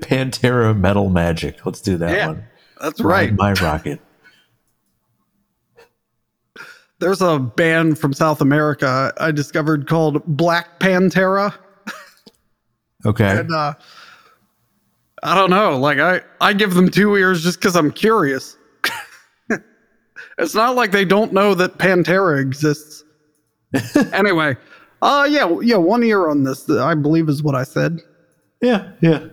Pantera 0.00 0.76
Metal 0.76 1.08
Magic. 1.08 1.64
Let's 1.64 1.80
do 1.80 1.96
that 1.98 2.12
yeah, 2.12 2.26
one. 2.28 2.44
that's 2.80 3.00
right. 3.00 3.32
My 3.32 3.52
rocket. 3.54 4.00
There's 7.00 7.22
a 7.22 7.38
band 7.38 7.96
from 7.96 8.12
South 8.12 8.40
America 8.40 9.12
I 9.18 9.30
discovered 9.30 9.86
called 9.86 10.24
Black 10.26 10.80
Pantera. 10.80 11.54
Okay. 13.06 13.38
And 13.38 13.52
uh, 13.52 13.74
I 15.22 15.34
don't 15.34 15.50
know. 15.50 15.78
Like 15.78 15.98
I, 15.98 16.20
I 16.40 16.52
give 16.52 16.74
them 16.74 16.90
two 16.90 17.16
ears 17.16 17.42
just 17.42 17.58
because 17.58 17.76
I'm 17.76 17.90
curious. 17.90 18.56
it's 20.38 20.54
not 20.54 20.74
like 20.76 20.90
they 20.90 21.04
don't 21.04 21.32
know 21.32 21.54
that 21.54 21.78
Pantera 21.78 22.40
exists. 22.40 23.04
anyway, 24.12 24.56
uh 25.02 25.28
yeah, 25.30 25.58
yeah, 25.60 25.76
one 25.76 26.02
ear 26.02 26.28
on 26.28 26.44
this, 26.44 26.68
I 26.70 26.94
believe 26.94 27.28
is 27.28 27.42
what 27.42 27.54
I 27.54 27.64
said. 27.64 28.00
Yeah. 28.62 28.92
Yeah. 29.00 29.26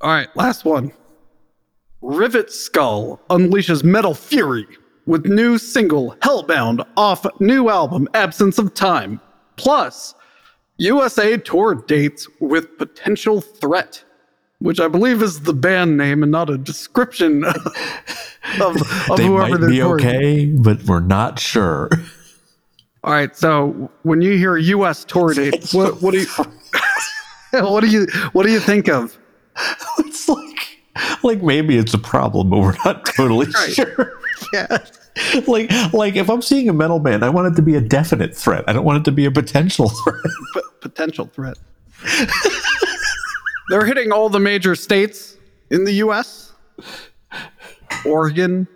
All 0.00 0.10
right, 0.10 0.28
last 0.36 0.64
one. 0.64 0.92
Rivet 2.00 2.50
Skull 2.50 3.20
unleashes 3.30 3.84
metal 3.84 4.14
fury 4.14 4.66
with 5.06 5.26
new 5.26 5.58
single 5.58 6.16
Hellbound 6.16 6.84
off 6.96 7.24
new 7.40 7.68
album 7.68 8.08
Absence 8.14 8.58
of 8.58 8.74
Time. 8.74 9.20
Plus, 9.56 10.14
USA 10.78 11.36
tour 11.36 11.74
dates 11.74 12.26
with 12.40 12.76
potential 12.78 13.40
threat, 13.40 14.02
which 14.58 14.80
I 14.80 14.88
believe 14.88 15.22
is 15.22 15.40
the 15.42 15.52
band 15.54 15.96
name 15.96 16.22
and 16.22 16.32
not 16.32 16.50
a 16.50 16.58
description 16.58 17.44
of, 18.60 18.76
of 19.10 19.16
They 19.16 19.26
whoever 19.26 19.58
might 19.58 19.68
be 19.68 19.76
touring. 19.78 20.06
okay, 20.06 20.46
but 20.46 20.82
we're 20.84 21.00
not 21.00 21.38
sure. 21.38 21.88
All 23.04 23.12
right, 23.12 23.36
so 23.36 23.90
when 24.02 24.22
you 24.22 24.36
hear 24.36 24.56
US 24.56 25.04
tour 25.04 25.34
dates, 25.34 25.74
what, 25.74 26.00
what 26.02 26.12
do 26.12 26.20
you 26.20 26.26
what 27.60 27.80
do 27.80 27.88
you 27.88 28.06
what 28.32 28.46
do 28.46 28.52
you 28.52 28.60
think 28.60 28.88
of? 28.88 29.18
it's 29.98 30.28
like 30.28 30.78
like 31.22 31.42
maybe 31.42 31.76
it's 31.76 31.94
a 31.94 31.98
problem, 31.98 32.48
but 32.50 32.58
we're 32.60 32.76
not 32.84 33.04
totally 33.06 33.46
Right. 33.46 33.72
sure. 33.72 34.18
Yeah. 34.52 34.78
like 35.46 35.70
like 35.92 36.16
if 36.16 36.30
I'm 36.30 36.40
seeing 36.42 36.68
a 36.68 36.72
metal 36.72 36.98
band, 36.98 37.24
I 37.24 37.28
want 37.28 37.48
it 37.52 37.56
to 37.56 37.62
be 37.62 37.74
a 37.76 37.80
definite 37.80 38.34
threat. 38.36 38.64
I 38.66 38.72
don't 38.72 38.84
want 38.84 38.98
it 38.98 39.04
to 39.04 39.12
be 39.12 39.24
a 39.26 39.30
potential 39.30 39.88
threat. 40.04 40.16
p- 40.54 40.60
potential 40.80 41.26
threat. 41.26 41.58
They're 43.68 43.84
hitting 43.86 44.12
all 44.12 44.28
the 44.28 44.40
major 44.40 44.74
states 44.74 45.36
in 45.70 45.84
the 45.84 45.92
U.S. 45.94 46.52
Oregon, 48.04 48.66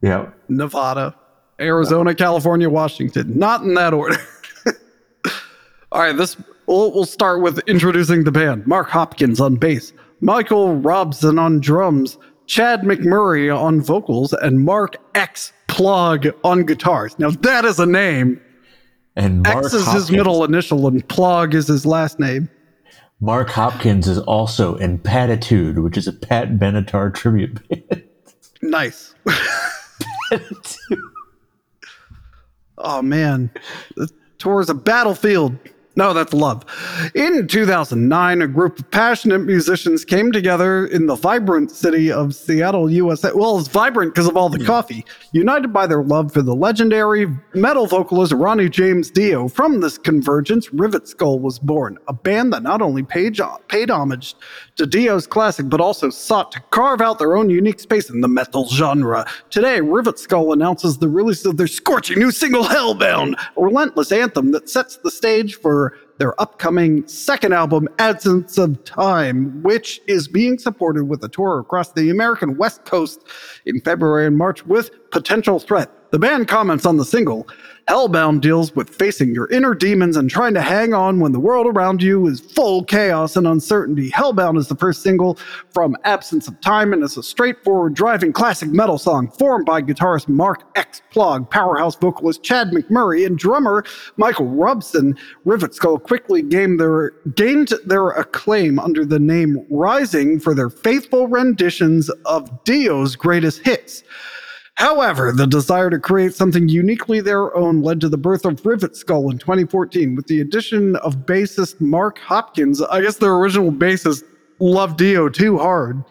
Yeah. 0.00 0.30
Nevada, 0.48 1.14
Arizona, 1.60 2.14
California, 2.14 2.68
Washington. 2.70 3.38
Not 3.38 3.62
in 3.62 3.74
that 3.74 3.92
order. 3.94 4.16
all 5.92 6.00
right, 6.00 6.16
this 6.16 6.36
we'll, 6.66 6.92
we'll 6.92 7.04
start 7.04 7.42
with 7.42 7.58
introducing 7.68 8.24
the 8.24 8.32
band. 8.32 8.66
Mark 8.66 8.88
Hopkins 8.88 9.40
on 9.40 9.56
bass, 9.56 9.92
Michael 10.20 10.76
Robson 10.76 11.38
on 11.38 11.60
drums, 11.60 12.18
Chad 12.46 12.80
McMurray 12.82 13.54
on 13.56 13.80
vocals, 13.80 14.32
and 14.32 14.64
Mark 14.64 14.96
X 15.14 15.52
Plug 15.74 16.26
on 16.44 16.64
guitars. 16.64 17.18
Now 17.18 17.30
that 17.30 17.64
is 17.64 17.80
a 17.80 17.86
name. 17.86 18.40
And 19.16 19.42
Mark 19.42 19.64
X 19.64 19.74
is 19.74 19.84
Hopkins, 19.84 20.08
his 20.08 20.16
middle 20.16 20.44
initial, 20.44 20.86
and 20.86 21.06
Plug 21.08 21.54
is 21.54 21.66
his 21.66 21.84
last 21.84 22.20
name. 22.20 22.48
Mark 23.20 23.48
Hopkins 23.48 24.06
is 24.06 24.18
also 24.18 24.76
in 24.76 24.98
Patitude, 24.98 25.78
which 25.80 25.96
is 25.96 26.06
a 26.06 26.12
Pat 26.12 26.58
Benatar 26.58 27.12
tribute 27.12 27.66
band. 27.68 28.04
Nice. 28.62 29.14
oh 32.78 33.02
man, 33.02 33.50
the 33.96 34.08
tour 34.38 34.60
is 34.60 34.70
a 34.70 34.74
battlefield. 34.74 35.56
No, 35.96 36.12
that's 36.12 36.34
love. 36.34 36.64
In 37.14 37.46
2009, 37.46 38.42
a 38.42 38.48
group 38.48 38.80
of 38.80 38.90
passionate 38.90 39.40
musicians 39.40 40.04
came 40.04 40.32
together 40.32 40.86
in 40.86 41.06
the 41.06 41.14
vibrant 41.14 41.70
city 41.70 42.10
of 42.10 42.34
Seattle, 42.34 42.90
USA. 42.90 43.30
Well, 43.32 43.58
it's 43.58 43.68
vibrant 43.68 44.12
because 44.12 44.26
of 44.26 44.36
all 44.36 44.48
the 44.48 44.58
hmm. 44.58 44.66
coffee. 44.66 45.04
United 45.32 45.72
by 45.72 45.86
their 45.86 46.02
love 46.02 46.32
for 46.32 46.42
the 46.42 46.54
legendary 46.54 47.28
metal 47.54 47.86
vocalist 47.86 48.32
Ronnie 48.32 48.68
James 48.68 49.08
Dio. 49.08 49.46
From 49.46 49.80
this 49.80 49.96
convergence, 49.96 50.72
Rivet 50.72 51.06
Skull 51.06 51.38
was 51.38 51.60
born, 51.60 51.98
a 52.08 52.12
band 52.12 52.52
that 52.52 52.64
not 52.64 52.82
only 52.82 53.04
paid, 53.04 53.38
paid 53.68 53.90
homage 53.90 54.34
to 54.76 54.86
Dio's 54.86 55.28
classic, 55.28 55.68
but 55.68 55.80
also 55.80 56.10
sought 56.10 56.50
to 56.52 56.60
carve 56.70 57.00
out 57.00 57.20
their 57.20 57.36
own 57.36 57.50
unique 57.50 57.78
space 57.78 58.10
in 58.10 58.20
the 58.20 58.28
metal 58.28 58.66
genre. 58.68 59.24
Today, 59.50 59.80
Rivet 59.80 60.18
Skull 60.18 60.52
announces 60.52 60.98
the 60.98 61.08
release 61.08 61.44
of 61.44 61.56
their 61.56 61.68
scorching 61.68 62.18
new 62.18 62.32
single, 62.32 62.64
Hellbound, 62.64 63.34
a 63.56 63.62
relentless 63.62 64.10
anthem 64.10 64.50
that 64.52 64.68
sets 64.68 64.96
the 64.96 65.10
stage 65.10 65.54
for 65.56 65.83
their 66.18 66.40
upcoming 66.40 67.06
second 67.08 67.52
album, 67.52 67.88
Absence 67.98 68.58
of 68.58 68.82
Time, 68.84 69.62
which 69.62 70.00
is 70.06 70.28
being 70.28 70.58
supported 70.58 71.04
with 71.04 71.22
a 71.24 71.28
tour 71.28 71.58
across 71.58 71.92
the 71.92 72.10
American 72.10 72.56
West 72.56 72.84
Coast 72.84 73.24
in 73.66 73.80
February 73.80 74.26
and 74.26 74.38
March 74.38 74.64
with 74.66 75.10
Potential 75.10 75.58
Threat. 75.58 75.90
The 76.10 76.18
band 76.18 76.46
comments 76.46 76.86
on 76.86 76.96
the 76.96 77.04
single. 77.04 77.48
Hellbound 77.88 78.40
deals 78.40 78.74
with 78.74 78.88
facing 78.88 79.34
your 79.34 79.46
inner 79.50 79.74
demons 79.74 80.16
and 80.16 80.30
trying 80.30 80.54
to 80.54 80.62
hang 80.62 80.94
on 80.94 81.20
when 81.20 81.32
the 81.32 81.40
world 81.40 81.66
around 81.66 82.02
you 82.02 82.26
is 82.26 82.40
full 82.40 82.82
chaos 82.82 83.36
and 83.36 83.46
uncertainty. 83.46 84.10
Hellbound 84.10 84.56
is 84.56 84.68
the 84.68 84.74
first 84.74 85.02
single 85.02 85.38
from 85.70 85.94
Absence 86.04 86.48
of 86.48 86.58
Time 86.62 86.94
and 86.94 87.02
is 87.02 87.18
a 87.18 87.22
straightforward 87.22 87.92
driving 87.92 88.32
classic 88.32 88.70
metal 88.70 88.96
song 88.96 89.30
formed 89.30 89.66
by 89.66 89.82
guitarist 89.82 90.28
Mark 90.28 90.62
X 90.76 91.02
Plog, 91.12 91.50
powerhouse 91.50 91.94
vocalist 91.96 92.42
Chad 92.42 92.70
McMurray, 92.70 93.26
and 93.26 93.38
drummer 93.38 93.84
Michael 94.16 94.48
Robson. 94.48 95.14
Rivet 95.44 95.74
Skull 95.74 95.98
quickly 95.98 96.40
gained 96.40 96.80
their, 96.80 97.10
gained 97.34 97.74
their 97.84 98.08
acclaim 98.10 98.78
under 98.78 99.04
the 99.04 99.18
name 99.18 99.64
Rising 99.68 100.40
for 100.40 100.54
their 100.54 100.70
faithful 100.70 101.28
renditions 101.28 102.08
of 102.24 102.64
Dio's 102.64 103.14
greatest 103.14 103.60
hits. 103.64 104.02
However, 104.74 105.30
the 105.30 105.46
desire 105.46 105.88
to 105.90 106.00
create 106.00 106.34
something 106.34 106.68
uniquely 106.68 107.20
their 107.20 107.54
own 107.56 107.82
led 107.82 108.00
to 108.00 108.08
the 108.08 108.16
birth 108.16 108.44
of 108.44 108.64
Rivet 108.66 108.96
Skull 108.96 109.30
in 109.30 109.38
2014 109.38 110.16
with 110.16 110.26
the 110.26 110.40
addition 110.40 110.96
of 110.96 111.18
bassist 111.18 111.80
Mark 111.80 112.18
Hopkins. 112.18 112.82
I 112.82 113.00
guess 113.00 113.16
their 113.16 113.34
original 113.34 113.70
bassist 113.70 114.24
loved 114.58 114.98
Dio 114.98 115.28
too 115.28 115.58
hard. 115.58 116.02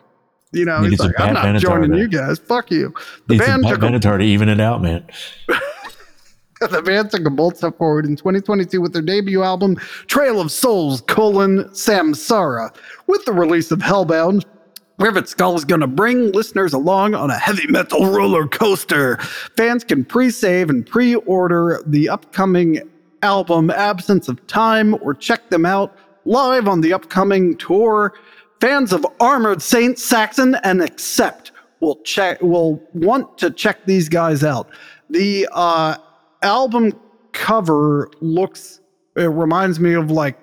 You 0.53 0.65
know, 0.65 0.83
he's 0.83 0.99
like, 0.99 1.19
I'm 1.19 1.33
not 1.33 1.59
joining 1.59 1.95
you 1.95 2.07
guys. 2.07 2.39
Fuck 2.39 2.71
you. 2.71 2.93
The 3.27 3.33
Needs 3.33 3.45
band, 3.45 3.63
some 3.63 3.71
took 3.71 3.81
Pat 3.81 3.95
a, 3.95 3.99
to 3.99 4.19
even 4.19 4.49
it 4.49 4.61
out, 4.61 4.81
man. 4.81 5.05
the 6.61 6.81
band 6.83 7.11
took 7.11 7.25
a 7.25 7.29
bold 7.31 7.57
step 7.57 7.77
forward 7.77 8.05
in 8.05 8.15
2022 8.15 8.79
with 8.79 8.93
their 8.93 9.01
debut 9.01 9.43
album, 9.43 9.75
Trail 10.07 10.39
of 10.39 10.51
Souls, 10.51 11.01
colon, 11.01 11.63
Samsara. 11.69 12.73
With 13.07 13.25
the 13.25 13.33
release 13.33 13.71
of 13.71 13.79
Hellbound, 13.79 14.45
Rivet 14.99 15.27
Skull 15.27 15.55
is 15.55 15.65
going 15.65 15.81
to 15.81 15.87
bring 15.87 16.31
listeners 16.31 16.73
along 16.73 17.15
on 17.15 17.29
a 17.31 17.37
heavy 17.37 17.67
metal 17.67 18.11
roller 18.11 18.47
coaster. 18.47 19.17
Fans 19.57 19.83
can 19.83 20.05
pre 20.05 20.29
save 20.29 20.69
and 20.69 20.85
pre 20.85 21.15
order 21.15 21.81
the 21.85 22.09
upcoming 22.09 22.79
album 23.21 23.69
Absence 23.71 24.27
of 24.27 24.45
Time 24.47 24.95
or 25.01 25.13
check 25.13 25.49
them 25.49 25.65
out 25.65 25.95
live 26.25 26.67
on 26.67 26.81
the 26.81 26.93
upcoming 26.93 27.57
tour. 27.57 28.13
Fans 28.61 28.93
of 28.93 29.05
Armored 29.19 29.61
Saint 29.61 29.97
Saxon 29.97 30.55
and 30.63 30.81
Accept 30.81 31.51
will 31.79 31.97
check 32.03 32.41
will 32.41 32.81
want 32.93 33.37
to 33.39 33.49
check 33.49 33.85
these 33.85 34.07
guys 34.07 34.43
out. 34.43 34.69
The 35.09 35.47
uh, 35.51 35.97
album 36.41 36.93
cover 37.33 38.09
looks 38.21 38.79
it 39.15 39.25
reminds 39.25 39.79
me 39.79 39.93
of 39.93 40.11
like 40.11 40.37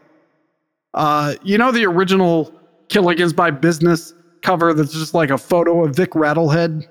uh, 0.94 1.34
you 1.42 1.56
know 1.56 1.70
the 1.70 1.86
original 1.86 2.52
Killing 2.88 3.20
is 3.20 3.36
my 3.36 3.52
Business 3.52 4.12
cover 4.42 4.72
that's 4.74 4.92
just 4.92 5.14
like 5.14 5.30
a 5.30 5.38
photo 5.38 5.84
of 5.84 5.94
Vic 5.96 6.10
Rattlehead. 6.12 6.86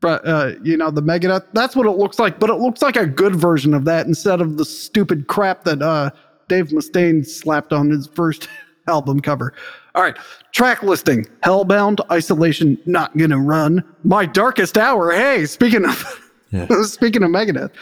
But 0.00 0.26
uh, 0.26 0.52
you 0.62 0.76
know 0.76 0.90
the 0.90 1.02
Megadeth. 1.02 1.46
That's 1.52 1.74
what 1.74 1.86
it 1.86 1.90
looks 1.98 2.18
like, 2.18 2.38
but 2.38 2.50
it 2.50 2.54
looks 2.56 2.82
like 2.82 2.94
a 2.96 3.06
good 3.06 3.34
version 3.34 3.74
of 3.74 3.84
that 3.86 4.06
instead 4.06 4.40
of 4.40 4.56
the 4.56 4.64
stupid 4.64 5.26
crap 5.26 5.64
that 5.64 5.82
uh, 5.82 6.10
Dave 6.48 6.66
Mustaine 6.68 7.26
slapped 7.26 7.72
on 7.72 7.90
his 7.90 8.06
first 8.06 8.48
album 8.86 9.18
cover. 9.20 9.52
All 9.96 10.02
right, 10.04 10.16
track 10.52 10.84
listing: 10.84 11.26
Hellbound, 11.42 11.98
Isolation, 12.12 12.78
Not 12.86 13.16
Gonna 13.16 13.40
Run, 13.40 13.82
My 14.04 14.24
Darkest 14.24 14.78
Hour. 14.78 15.10
Hey, 15.10 15.46
speaking 15.46 15.84
of 15.84 16.30
Yeah. 16.52 16.66
speaking 16.84 17.24
of 17.24 17.30
Megadeth, 17.30 17.72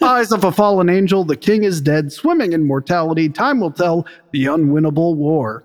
Eyes 0.00 0.30
of 0.32 0.44
a 0.44 0.52
Fallen 0.52 0.88
Angel, 0.88 1.24
The 1.24 1.36
King 1.36 1.64
is 1.64 1.80
Dead, 1.80 2.12
Swimming 2.12 2.52
in 2.52 2.66
Mortality, 2.68 3.28
Time 3.28 3.58
Will 3.60 3.72
Tell, 3.72 4.06
The 4.32 4.44
Unwinnable 4.44 5.16
War. 5.16 5.64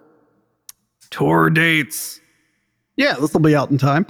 Tour 1.11 1.49
dates. 1.51 2.19
Yeah, 2.99 3.13
this 3.13 3.31
will 3.31 3.39
be 3.39 3.55
out 3.55 3.71
in 3.71 3.77
time. 3.77 4.05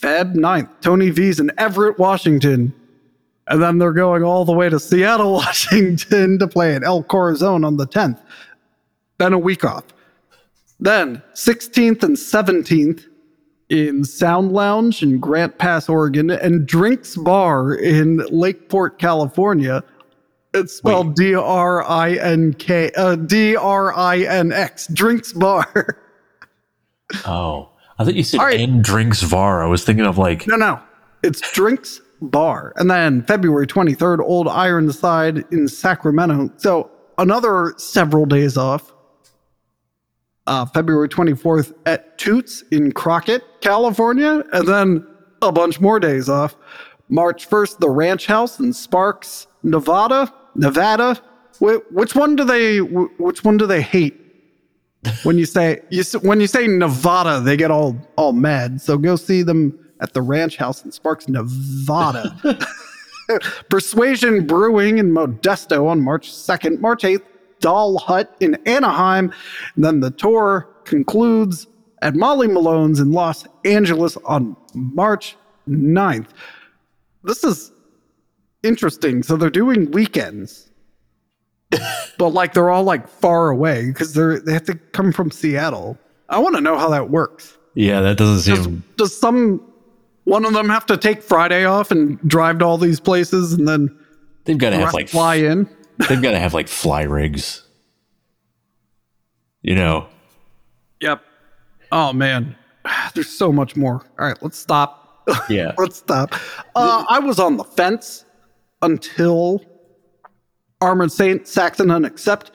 Feb 0.00 0.36
9th, 0.36 0.68
Tony 0.80 1.10
V's 1.10 1.40
in 1.40 1.50
Everett, 1.58 1.98
Washington. 1.98 2.72
And 3.48 3.60
then 3.60 3.78
they're 3.78 3.92
going 3.92 4.22
all 4.22 4.44
the 4.44 4.52
way 4.52 4.68
to 4.68 4.78
Seattle, 4.78 5.32
Washington 5.34 6.38
to 6.38 6.46
play 6.46 6.76
at 6.76 6.84
El 6.84 7.02
Corazon 7.02 7.64
on 7.64 7.78
the 7.78 7.86
10th. 7.86 8.22
Then 9.18 9.32
a 9.32 9.38
week 9.38 9.64
off. 9.64 9.82
Then 10.78 11.20
16th 11.34 12.04
and 12.04 12.16
17th 12.16 13.06
in 13.70 14.04
Sound 14.04 14.52
Lounge 14.52 15.02
in 15.02 15.18
Grant 15.18 15.58
Pass, 15.58 15.88
Oregon, 15.88 16.30
and 16.30 16.64
Drinks 16.64 17.16
Bar 17.16 17.74
in 17.74 18.18
Lakeport, 18.30 19.00
California. 19.00 19.82
It's 20.54 20.74
spelled 20.74 21.16
D 21.16 21.34
R 21.34 21.82
I 21.82 22.12
N 22.12 22.54
K 22.54 22.92
uh, 22.96 23.16
D 23.16 23.56
R 23.56 23.92
I 23.94 24.18
N 24.18 24.52
X. 24.52 24.86
Drinks 24.86 25.32
Bar. 25.32 26.02
Oh, 27.24 27.70
I 27.98 28.04
thought 28.04 28.14
you 28.14 28.22
said 28.22 28.38
right. 28.40 28.60
and 28.60 28.82
Drinks 28.84 29.22
VAR. 29.22 29.62
I 29.62 29.66
was 29.66 29.84
thinking 29.84 30.04
of 30.06 30.18
like, 30.18 30.46
No, 30.46 30.56
no. 30.56 30.80
It's 31.22 31.40
Drinks 31.52 32.00
Bar. 32.20 32.72
And 32.76 32.90
then 32.90 33.22
February 33.22 33.66
23rd, 33.66 34.20
Old 34.20 34.48
Ironside 34.48 35.44
in 35.52 35.66
Sacramento. 35.68 36.50
So 36.58 36.90
another 37.18 37.74
several 37.78 38.26
days 38.26 38.56
off. 38.56 38.92
Uh, 40.46 40.64
February 40.66 41.08
24th 41.08 41.74
at 41.86 42.18
Toots 42.18 42.62
in 42.70 42.92
Crockett, 42.92 43.42
California. 43.62 44.44
And 44.52 44.68
then 44.68 45.06
a 45.42 45.50
bunch 45.50 45.80
more 45.80 45.98
days 45.98 46.28
off. 46.28 46.54
March 47.08 47.48
1st, 47.48 47.78
the 47.78 47.90
Ranch 47.90 48.26
House 48.26 48.58
in 48.60 48.72
Sparks, 48.72 49.46
Nevada. 49.62 50.32
Nevada. 50.54 51.20
Wh- 51.58 51.80
which 51.92 52.14
one 52.14 52.36
do 52.36 52.44
they? 52.44 52.78
wh- 52.78 53.18
Which 53.20 53.42
one 53.44 53.56
do 53.56 53.66
they 53.66 53.80
hate? 53.82 54.25
When 55.22 55.38
you 55.38 55.46
say 55.46 55.80
you 55.90 56.02
when 56.22 56.40
you 56.40 56.46
say 56.46 56.66
Nevada, 56.66 57.40
they 57.40 57.56
get 57.56 57.70
all 57.70 57.96
all 58.16 58.32
mad. 58.32 58.80
So 58.80 58.98
go 58.98 59.16
see 59.16 59.42
them 59.42 59.78
at 60.00 60.12
the 60.12 60.22
Ranch 60.22 60.56
House 60.56 60.84
in 60.84 60.92
Sparks, 60.92 61.28
Nevada. 61.28 62.58
Persuasion 63.70 64.46
Brewing 64.46 64.98
in 64.98 65.10
Modesto 65.10 65.86
on 65.86 66.00
March 66.00 66.30
2nd, 66.30 66.80
March 66.80 67.02
8th, 67.02 67.24
Doll 67.60 67.98
Hut 67.98 68.34
in 68.40 68.56
Anaheim. 68.66 69.32
And 69.74 69.84
then 69.84 70.00
the 70.00 70.10
tour 70.10 70.68
concludes 70.84 71.66
at 72.02 72.14
Molly 72.14 72.46
Malone's 72.46 73.00
in 73.00 73.12
Los 73.12 73.46
Angeles 73.64 74.16
on 74.18 74.56
March 74.74 75.36
9th. 75.68 76.28
This 77.24 77.42
is 77.42 77.72
interesting. 78.62 79.22
So 79.22 79.36
they're 79.36 79.50
doing 79.50 79.90
weekends. 79.90 80.70
But 82.18 82.30
like 82.30 82.52
they're 82.54 82.70
all 82.70 82.84
like 82.84 83.08
far 83.08 83.48
away 83.50 83.86
because 83.86 84.14
they're 84.14 84.38
they 84.40 84.52
have 84.52 84.64
to 84.64 84.74
come 84.92 85.12
from 85.12 85.30
Seattle. 85.30 85.98
I 86.28 86.38
want 86.38 86.54
to 86.56 86.60
know 86.60 86.76
how 86.78 86.88
that 86.90 87.10
works. 87.10 87.56
yeah, 87.74 88.00
that 88.00 88.16
doesn't 88.16 88.52
Does, 88.54 88.64
seem. 88.64 88.84
does 88.96 89.18
some 89.18 89.60
one 90.24 90.44
of 90.44 90.52
them 90.54 90.68
have 90.68 90.86
to 90.86 90.96
take 90.96 91.22
Friday 91.22 91.64
off 91.64 91.90
and 91.90 92.18
drive 92.28 92.58
to 92.58 92.64
all 92.64 92.78
these 92.78 92.98
places 92.98 93.52
and 93.52 93.68
then 93.68 93.96
they've 94.44 94.58
got 94.58 94.70
to 94.70 94.76
have 94.76 94.92
like 94.94 95.08
fly 95.08 95.36
in? 95.36 95.68
they've 96.08 96.20
got 96.22 96.32
to 96.32 96.38
have 96.38 96.52
like 96.54 96.68
fly 96.68 97.02
rigs. 97.02 97.62
You 99.62 99.74
know, 99.74 100.06
Yep. 101.00 101.22
Oh 101.92 102.12
man, 102.12 102.56
there's 103.14 103.28
so 103.28 103.52
much 103.52 103.76
more. 103.76 104.04
All 104.18 104.26
right, 104.26 104.36
let's 104.42 104.58
stop. 104.58 105.24
yeah. 105.48 105.72
let's 105.78 105.96
stop. 105.96 106.34
Uh, 106.74 107.04
I 107.08 107.18
was 107.18 107.38
on 107.38 107.56
the 107.56 107.64
fence 107.64 108.24
until 108.82 109.60
Armored 110.80 111.12
Saint 111.12 111.46
Saxon 111.48 111.90
Accept. 112.04 112.50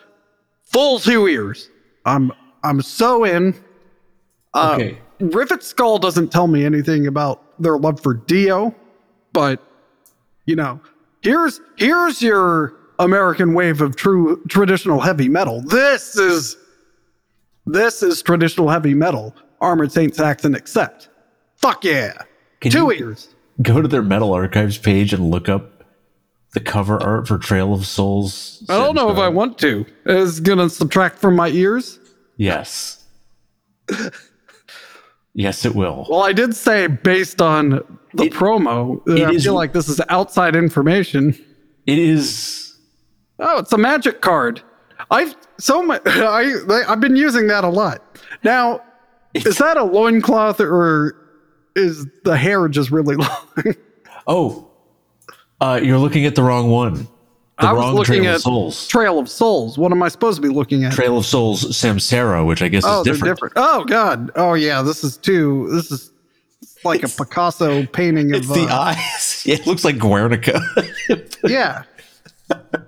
Full 0.63 0.99
two 0.99 1.27
ears. 1.27 1.69
I'm 2.05 2.31
I'm 2.63 2.81
so 2.81 3.23
in. 3.23 3.55
Uh, 4.53 4.75
Okay. 4.79 4.97
Rivet 5.19 5.63
Skull 5.63 5.99
doesn't 5.99 6.31
tell 6.31 6.47
me 6.47 6.65
anything 6.65 7.05
about 7.05 7.43
their 7.61 7.77
love 7.77 7.99
for 8.01 8.15
Dio, 8.15 8.73
but 9.33 9.61
you 10.45 10.55
know, 10.55 10.79
here's 11.21 11.61
here's 11.77 12.21
your 12.23 12.73
American 12.97 13.53
wave 13.53 13.81
of 13.81 13.95
true 13.95 14.41
traditional 14.49 14.99
heavy 14.99 15.29
metal. 15.29 15.61
This 15.61 16.15
is 16.15 16.57
this 17.67 18.01
is 18.01 18.21
traditional 18.23 18.69
heavy 18.69 18.93
metal. 18.95 19.35
Armored 19.59 19.91
Saint 19.91 20.15
Saxon 20.15 20.55
accept. 20.55 21.09
Fuck 21.57 21.83
yeah. 21.83 22.13
Can 22.59 22.71
Two 22.71 22.85
you- 22.85 22.91
ears. 22.93 23.35
Go 23.61 23.79
to 23.79 23.87
their 23.87 24.01
metal 24.01 24.33
archives 24.33 24.79
page 24.79 25.13
and 25.13 25.29
look 25.29 25.47
up 25.47 25.80
the 26.53 26.59
cover 26.59 27.01
art 27.01 27.27
for 27.27 27.37
Trail 27.37 27.73
of 27.73 27.85
Souls. 27.85 28.63
I 28.69 28.77
don't 28.77 28.95
know 28.95 29.09
if 29.11 29.17
I 29.17 29.29
want 29.29 29.57
to. 29.59 29.85
Is 30.05 30.39
gonna 30.39 30.69
subtract 30.69 31.19
from 31.19 31.35
my 31.35 31.49
ears? 31.49 31.99
Yes. 32.37 33.05
yes, 35.33 35.65
it 35.65 35.75
will. 35.75 36.05
Well, 36.09 36.21
I 36.23 36.33
did 36.33 36.55
say 36.55 36.87
based 36.87 37.41
on 37.41 37.69
the 38.13 38.25
It- 38.25 38.33
promo. 38.33 39.01
it 39.07 39.23
I 39.27 39.31
is- 39.31 39.43
feel 39.43 39.53
like 39.53 39.73
this 39.73 39.87
is 39.89 40.01
outside 40.09 40.55
information. 40.55 41.37
It 41.85 41.97
is. 41.97 42.75
Oh, 43.39 43.59
it's 43.59 43.73
a 43.73 43.77
magic 43.77 44.21
card. 44.21 44.61
I've 45.09 45.35
so 45.57 45.81
much. 45.83 46.01
I 46.05 46.53
I've 46.87 46.99
been 46.99 47.15
using 47.15 47.47
that 47.47 47.63
a 47.63 47.69
lot. 47.69 48.19
Now, 48.43 48.81
is 49.33 49.57
that 49.57 49.77
a 49.77 49.83
loincloth 49.83 50.59
or 50.59 51.15
is 51.75 52.05
the 52.23 52.37
hair 52.37 52.67
just 52.67 52.91
really 52.91 53.15
long? 53.65 53.75
Oh, 54.27 54.70
uh, 55.61 55.79
you're 55.81 55.99
looking 55.99 56.25
at 56.25 56.35
the 56.35 56.43
wrong 56.43 56.69
one. 56.69 57.07
The 57.59 57.67
I 57.67 57.73
was 57.73 57.81
wrong 57.81 57.95
looking 57.95 58.23
Trail 58.23 58.29
at 58.29 58.35
of 58.37 58.41
Souls. 58.41 58.87
Trail 58.87 59.19
of 59.19 59.29
Souls. 59.29 59.77
What 59.77 59.91
am 59.91 60.01
I 60.01 60.07
supposed 60.07 60.37
to 60.37 60.41
be 60.41 60.53
looking 60.53 60.83
at? 60.83 60.93
Trail 60.93 61.17
of 61.17 61.25
Souls 61.25 61.63
Samsara, 61.63 62.45
which 62.45 62.63
I 62.63 62.67
guess 62.67 62.83
oh, 62.85 63.01
is 63.01 63.05
different. 63.05 63.35
different. 63.35 63.53
Oh 63.55 63.85
God. 63.85 64.31
Oh 64.35 64.55
yeah. 64.55 64.81
This 64.81 65.03
is 65.03 65.17
too. 65.17 65.69
This 65.71 65.91
is 65.91 66.11
like 66.83 67.03
a 67.03 67.07
Picasso 67.07 67.85
painting 67.85 68.33
of. 68.33 68.41
It's 68.41 68.47
the 68.47 68.67
uh, 68.67 68.95
eyes. 68.95 69.43
It 69.45 69.67
looks 69.67 69.83
like 69.83 69.99
Guernica. 69.99 70.59
yeah. 71.45 71.83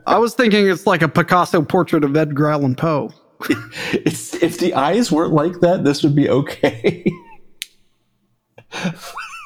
I 0.08 0.18
was 0.18 0.34
thinking 0.34 0.68
it's 0.68 0.88
like 0.88 1.04
a 1.04 1.08
Picasso 1.08 1.62
portrait 1.62 2.04
of 2.04 2.18
Edgar 2.18 2.50
Allan 2.50 2.76
Poe. 2.76 3.12
it's, 3.92 4.34
if 4.36 4.58
the 4.58 4.74
eyes 4.74 5.12
weren't 5.12 5.34
like 5.34 5.60
that, 5.62 5.84
this 5.84 6.04
would 6.04 6.16
be 6.16 6.30
okay. 6.30 7.06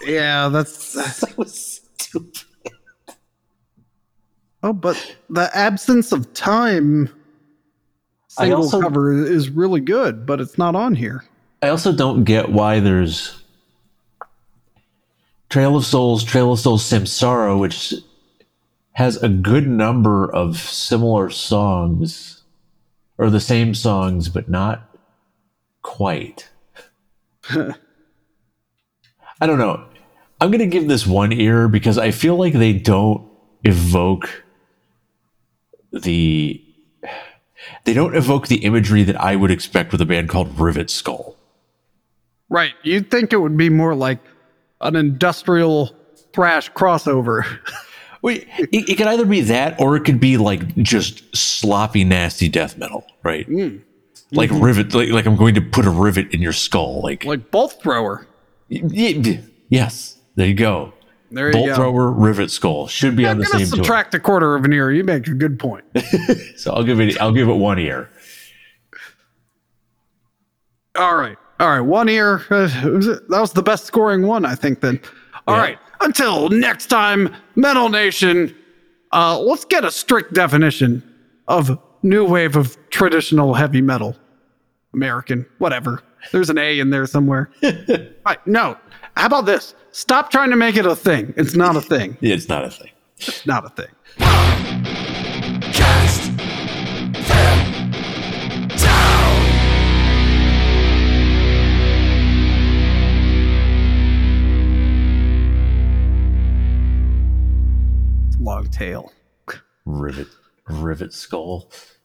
Yeah, 0.05 0.49
that's. 0.49 0.93
that 0.93 1.37
was 1.37 1.81
stupid. 1.97 2.46
Oh, 4.63 4.73
but 4.73 5.15
the 5.29 5.55
absence 5.55 6.11
of 6.11 6.33
time 6.33 7.09
single 8.27 8.63
also- 8.63 8.81
cover 8.81 9.11
is 9.11 9.49
really 9.49 9.81
good, 9.81 10.25
but 10.25 10.41
it's 10.41 10.57
not 10.57 10.75
on 10.75 10.95
here. 10.95 11.23
I 11.61 11.69
also 11.69 11.91
don't 11.91 12.23
get 12.23 12.51
why 12.51 12.79
there's 12.79 13.41
Trail 15.49 15.75
of 15.75 15.85
Souls, 15.85 16.23
Trail 16.23 16.51
of 16.51 16.59
Souls 16.59 16.83
Samsara, 16.83 17.59
which 17.59 17.93
has 18.93 19.21
a 19.23 19.29
good 19.29 19.67
number 19.67 20.29
of 20.31 20.57
similar 20.57 21.29
songs, 21.29 22.43
or 23.17 23.29
the 23.29 23.39
same 23.39 23.73
songs, 23.73 24.29
but 24.29 24.49
not 24.49 24.95
quite. 25.81 26.49
I 27.49 29.45
don't 29.45 29.59
know. 29.59 29.85
I'm 30.41 30.51
going 30.51 30.59
to 30.59 30.67
give 30.67 30.87
this 30.87 31.07
one 31.07 31.31
ear 31.31 31.67
because 31.67 31.97
I 31.97 32.11
feel 32.11 32.35
like 32.35 32.53
they 32.53 32.73
don't 32.73 33.27
evoke 33.63 34.43
the 35.91 36.63
they 37.83 37.93
don't 37.93 38.15
evoke 38.15 38.47
the 38.47 38.57
imagery 38.57 39.03
that 39.03 39.19
I 39.19 39.35
would 39.35 39.51
expect 39.51 39.91
with 39.91 40.01
a 40.01 40.05
band 40.05 40.29
called 40.29 40.59
Rivet 40.59 40.89
Skull. 40.89 41.37
Right. 42.49 42.73
You'd 42.83 43.11
think 43.11 43.33
it 43.33 43.37
would 43.37 43.57
be 43.57 43.69
more 43.69 43.95
like 43.95 44.19
an 44.81 44.95
industrial 44.95 45.95
thrash 46.33 46.71
crossover. 46.71 47.45
Wait, 48.21 48.47
it, 48.57 48.89
it 48.89 48.95
could 48.95 49.07
either 49.07 49.25
be 49.25 49.41
that 49.41 49.79
or 49.79 49.95
it 49.95 50.03
could 50.03 50.19
be 50.19 50.37
like 50.37 50.75
just 50.77 51.35
sloppy, 51.35 52.03
nasty 52.03 52.49
death 52.49 52.77
metal, 52.77 53.05
right? 53.23 53.45
Hmm. 53.45 53.77
Like 54.31 54.49
mm-hmm. 54.49 54.63
rivet, 54.63 54.93
like, 54.93 55.09
like 55.09 55.25
I'm 55.25 55.35
going 55.35 55.55
to 55.55 55.61
put 55.61 55.85
a 55.85 55.89
rivet 55.89 56.33
in 56.33 56.41
your 56.41 56.53
skull. 56.53 57.01
Like, 57.01 57.23
like 57.23 57.51
bolt 57.51 57.79
thrower. 57.81 58.27
y- 58.69 58.81
y- 58.83 59.43
yes, 59.69 60.17
there 60.35 60.47
you 60.47 60.53
go. 60.53 60.93
There 61.29 61.47
you 61.47 61.53
Bolt 61.53 61.67
go. 61.67 61.75
thrower, 61.75 62.09
rivet 62.11 62.49
skull 62.51 62.87
should 62.87 63.15
be 63.15 63.25
on 63.25 63.31
I'm 63.31 63.37
the 63.39 63.45
gonna 63.45 63.59
same 63.65 63.67
tour. 63.67 63.77
subtract 63.77 64.15
a 64.15 64.19
quarter 64.19 64.55
of 64.55 64.63
an 64.65 64.71
ear. 64.73 64.91
You 64.91 65.03
make 65.03 65.27
a 65.27 65.33
good 65.33 65.59
point. 65.59 65.83
So 66.57 66.71
I'll 66.73 66.83
give 66.83 66.99
it. 66.99 67.19
I'll 67.21 67.31
give 67.33 67.49
it 67.49 67.53
one 67.53 67.77
ear. 67.79 68.09
All 70.97 71.15
right. 71.15 71.37
All 71.59 71.69
right. 71.69 71.81
One 71.81 72.09
ear. 72.09 72.41
Uh, 72.49 72.69
was 72.85 73.07
it- 73.07 73.29
that 73.29 73.39
was 73.41 73.53
the 73.53 73.61
best 73.63 73.85
scoring 73.85 74.23
one, 74.25 74.45
I 74.45 74.55
think, 74.55 74.81
then. 74.81 74.99
All 75.47 75.55
Yeah. 75.55 75.61
right. 75.61 75.79
Until 76.01 76.49
next 76.49 76.87
time, 76.87 77.33
Metal 77.55 77.89
Nation, 77.89 78.55
uh, 79.11 79.39
let's 79.39 79.65
get 79.65 79.83
a 79.85 79.91
strict 79.91 80.33
definition 80.33 81.03
of 81.47 81.77
new 82.03 82.25
wave 82.25 82.55
of 82.55 82.77
traditional 82.89 83.53
heavy 83.53 83.81
metal. 83.81 84.15
American, 84.93 85.45
whatever. 85.59 86.01
There's 86.31 86.49
an 86.49 86.57
A 86.57 86.79
in 86.79 86.89
there 86.89 87.05
somewhere. 87.05 87.49
All 87.63 87.71
right. 88.25 88.45
No. 88.47 88.77
How 89.15 89.25
about 89.27 89.45
this? 89.45 89.73
Stop 89.91 90.29
trying 90.31 90.49
to 90.51 90.55
make 90.55 90.75
it 90.75 90.85
a 90.85 90.95
thing. 90.95 91.33
It's 91.37 91.55
not 91.55 91.75
a 91.75 91.81
thing. 91.81 92.17
It's 92.21 92.47
not 92.49 92.65
a 92.65 92.69
thing. 92.69 92.91
It's 93.17 93.45
not 93.45 93.65
a 93.65 93.69
thing. 93.69 93.87
Cast 95.73 96.37
them 96.37 97.11
down. 97.13 97.57
Long 108.39 108.67
tail. 108.69 109.11
Rivet, 109.85 110.27
rivet 110.67 111.13
skull. 111.13 111.69
Fuck. 111.71 111.96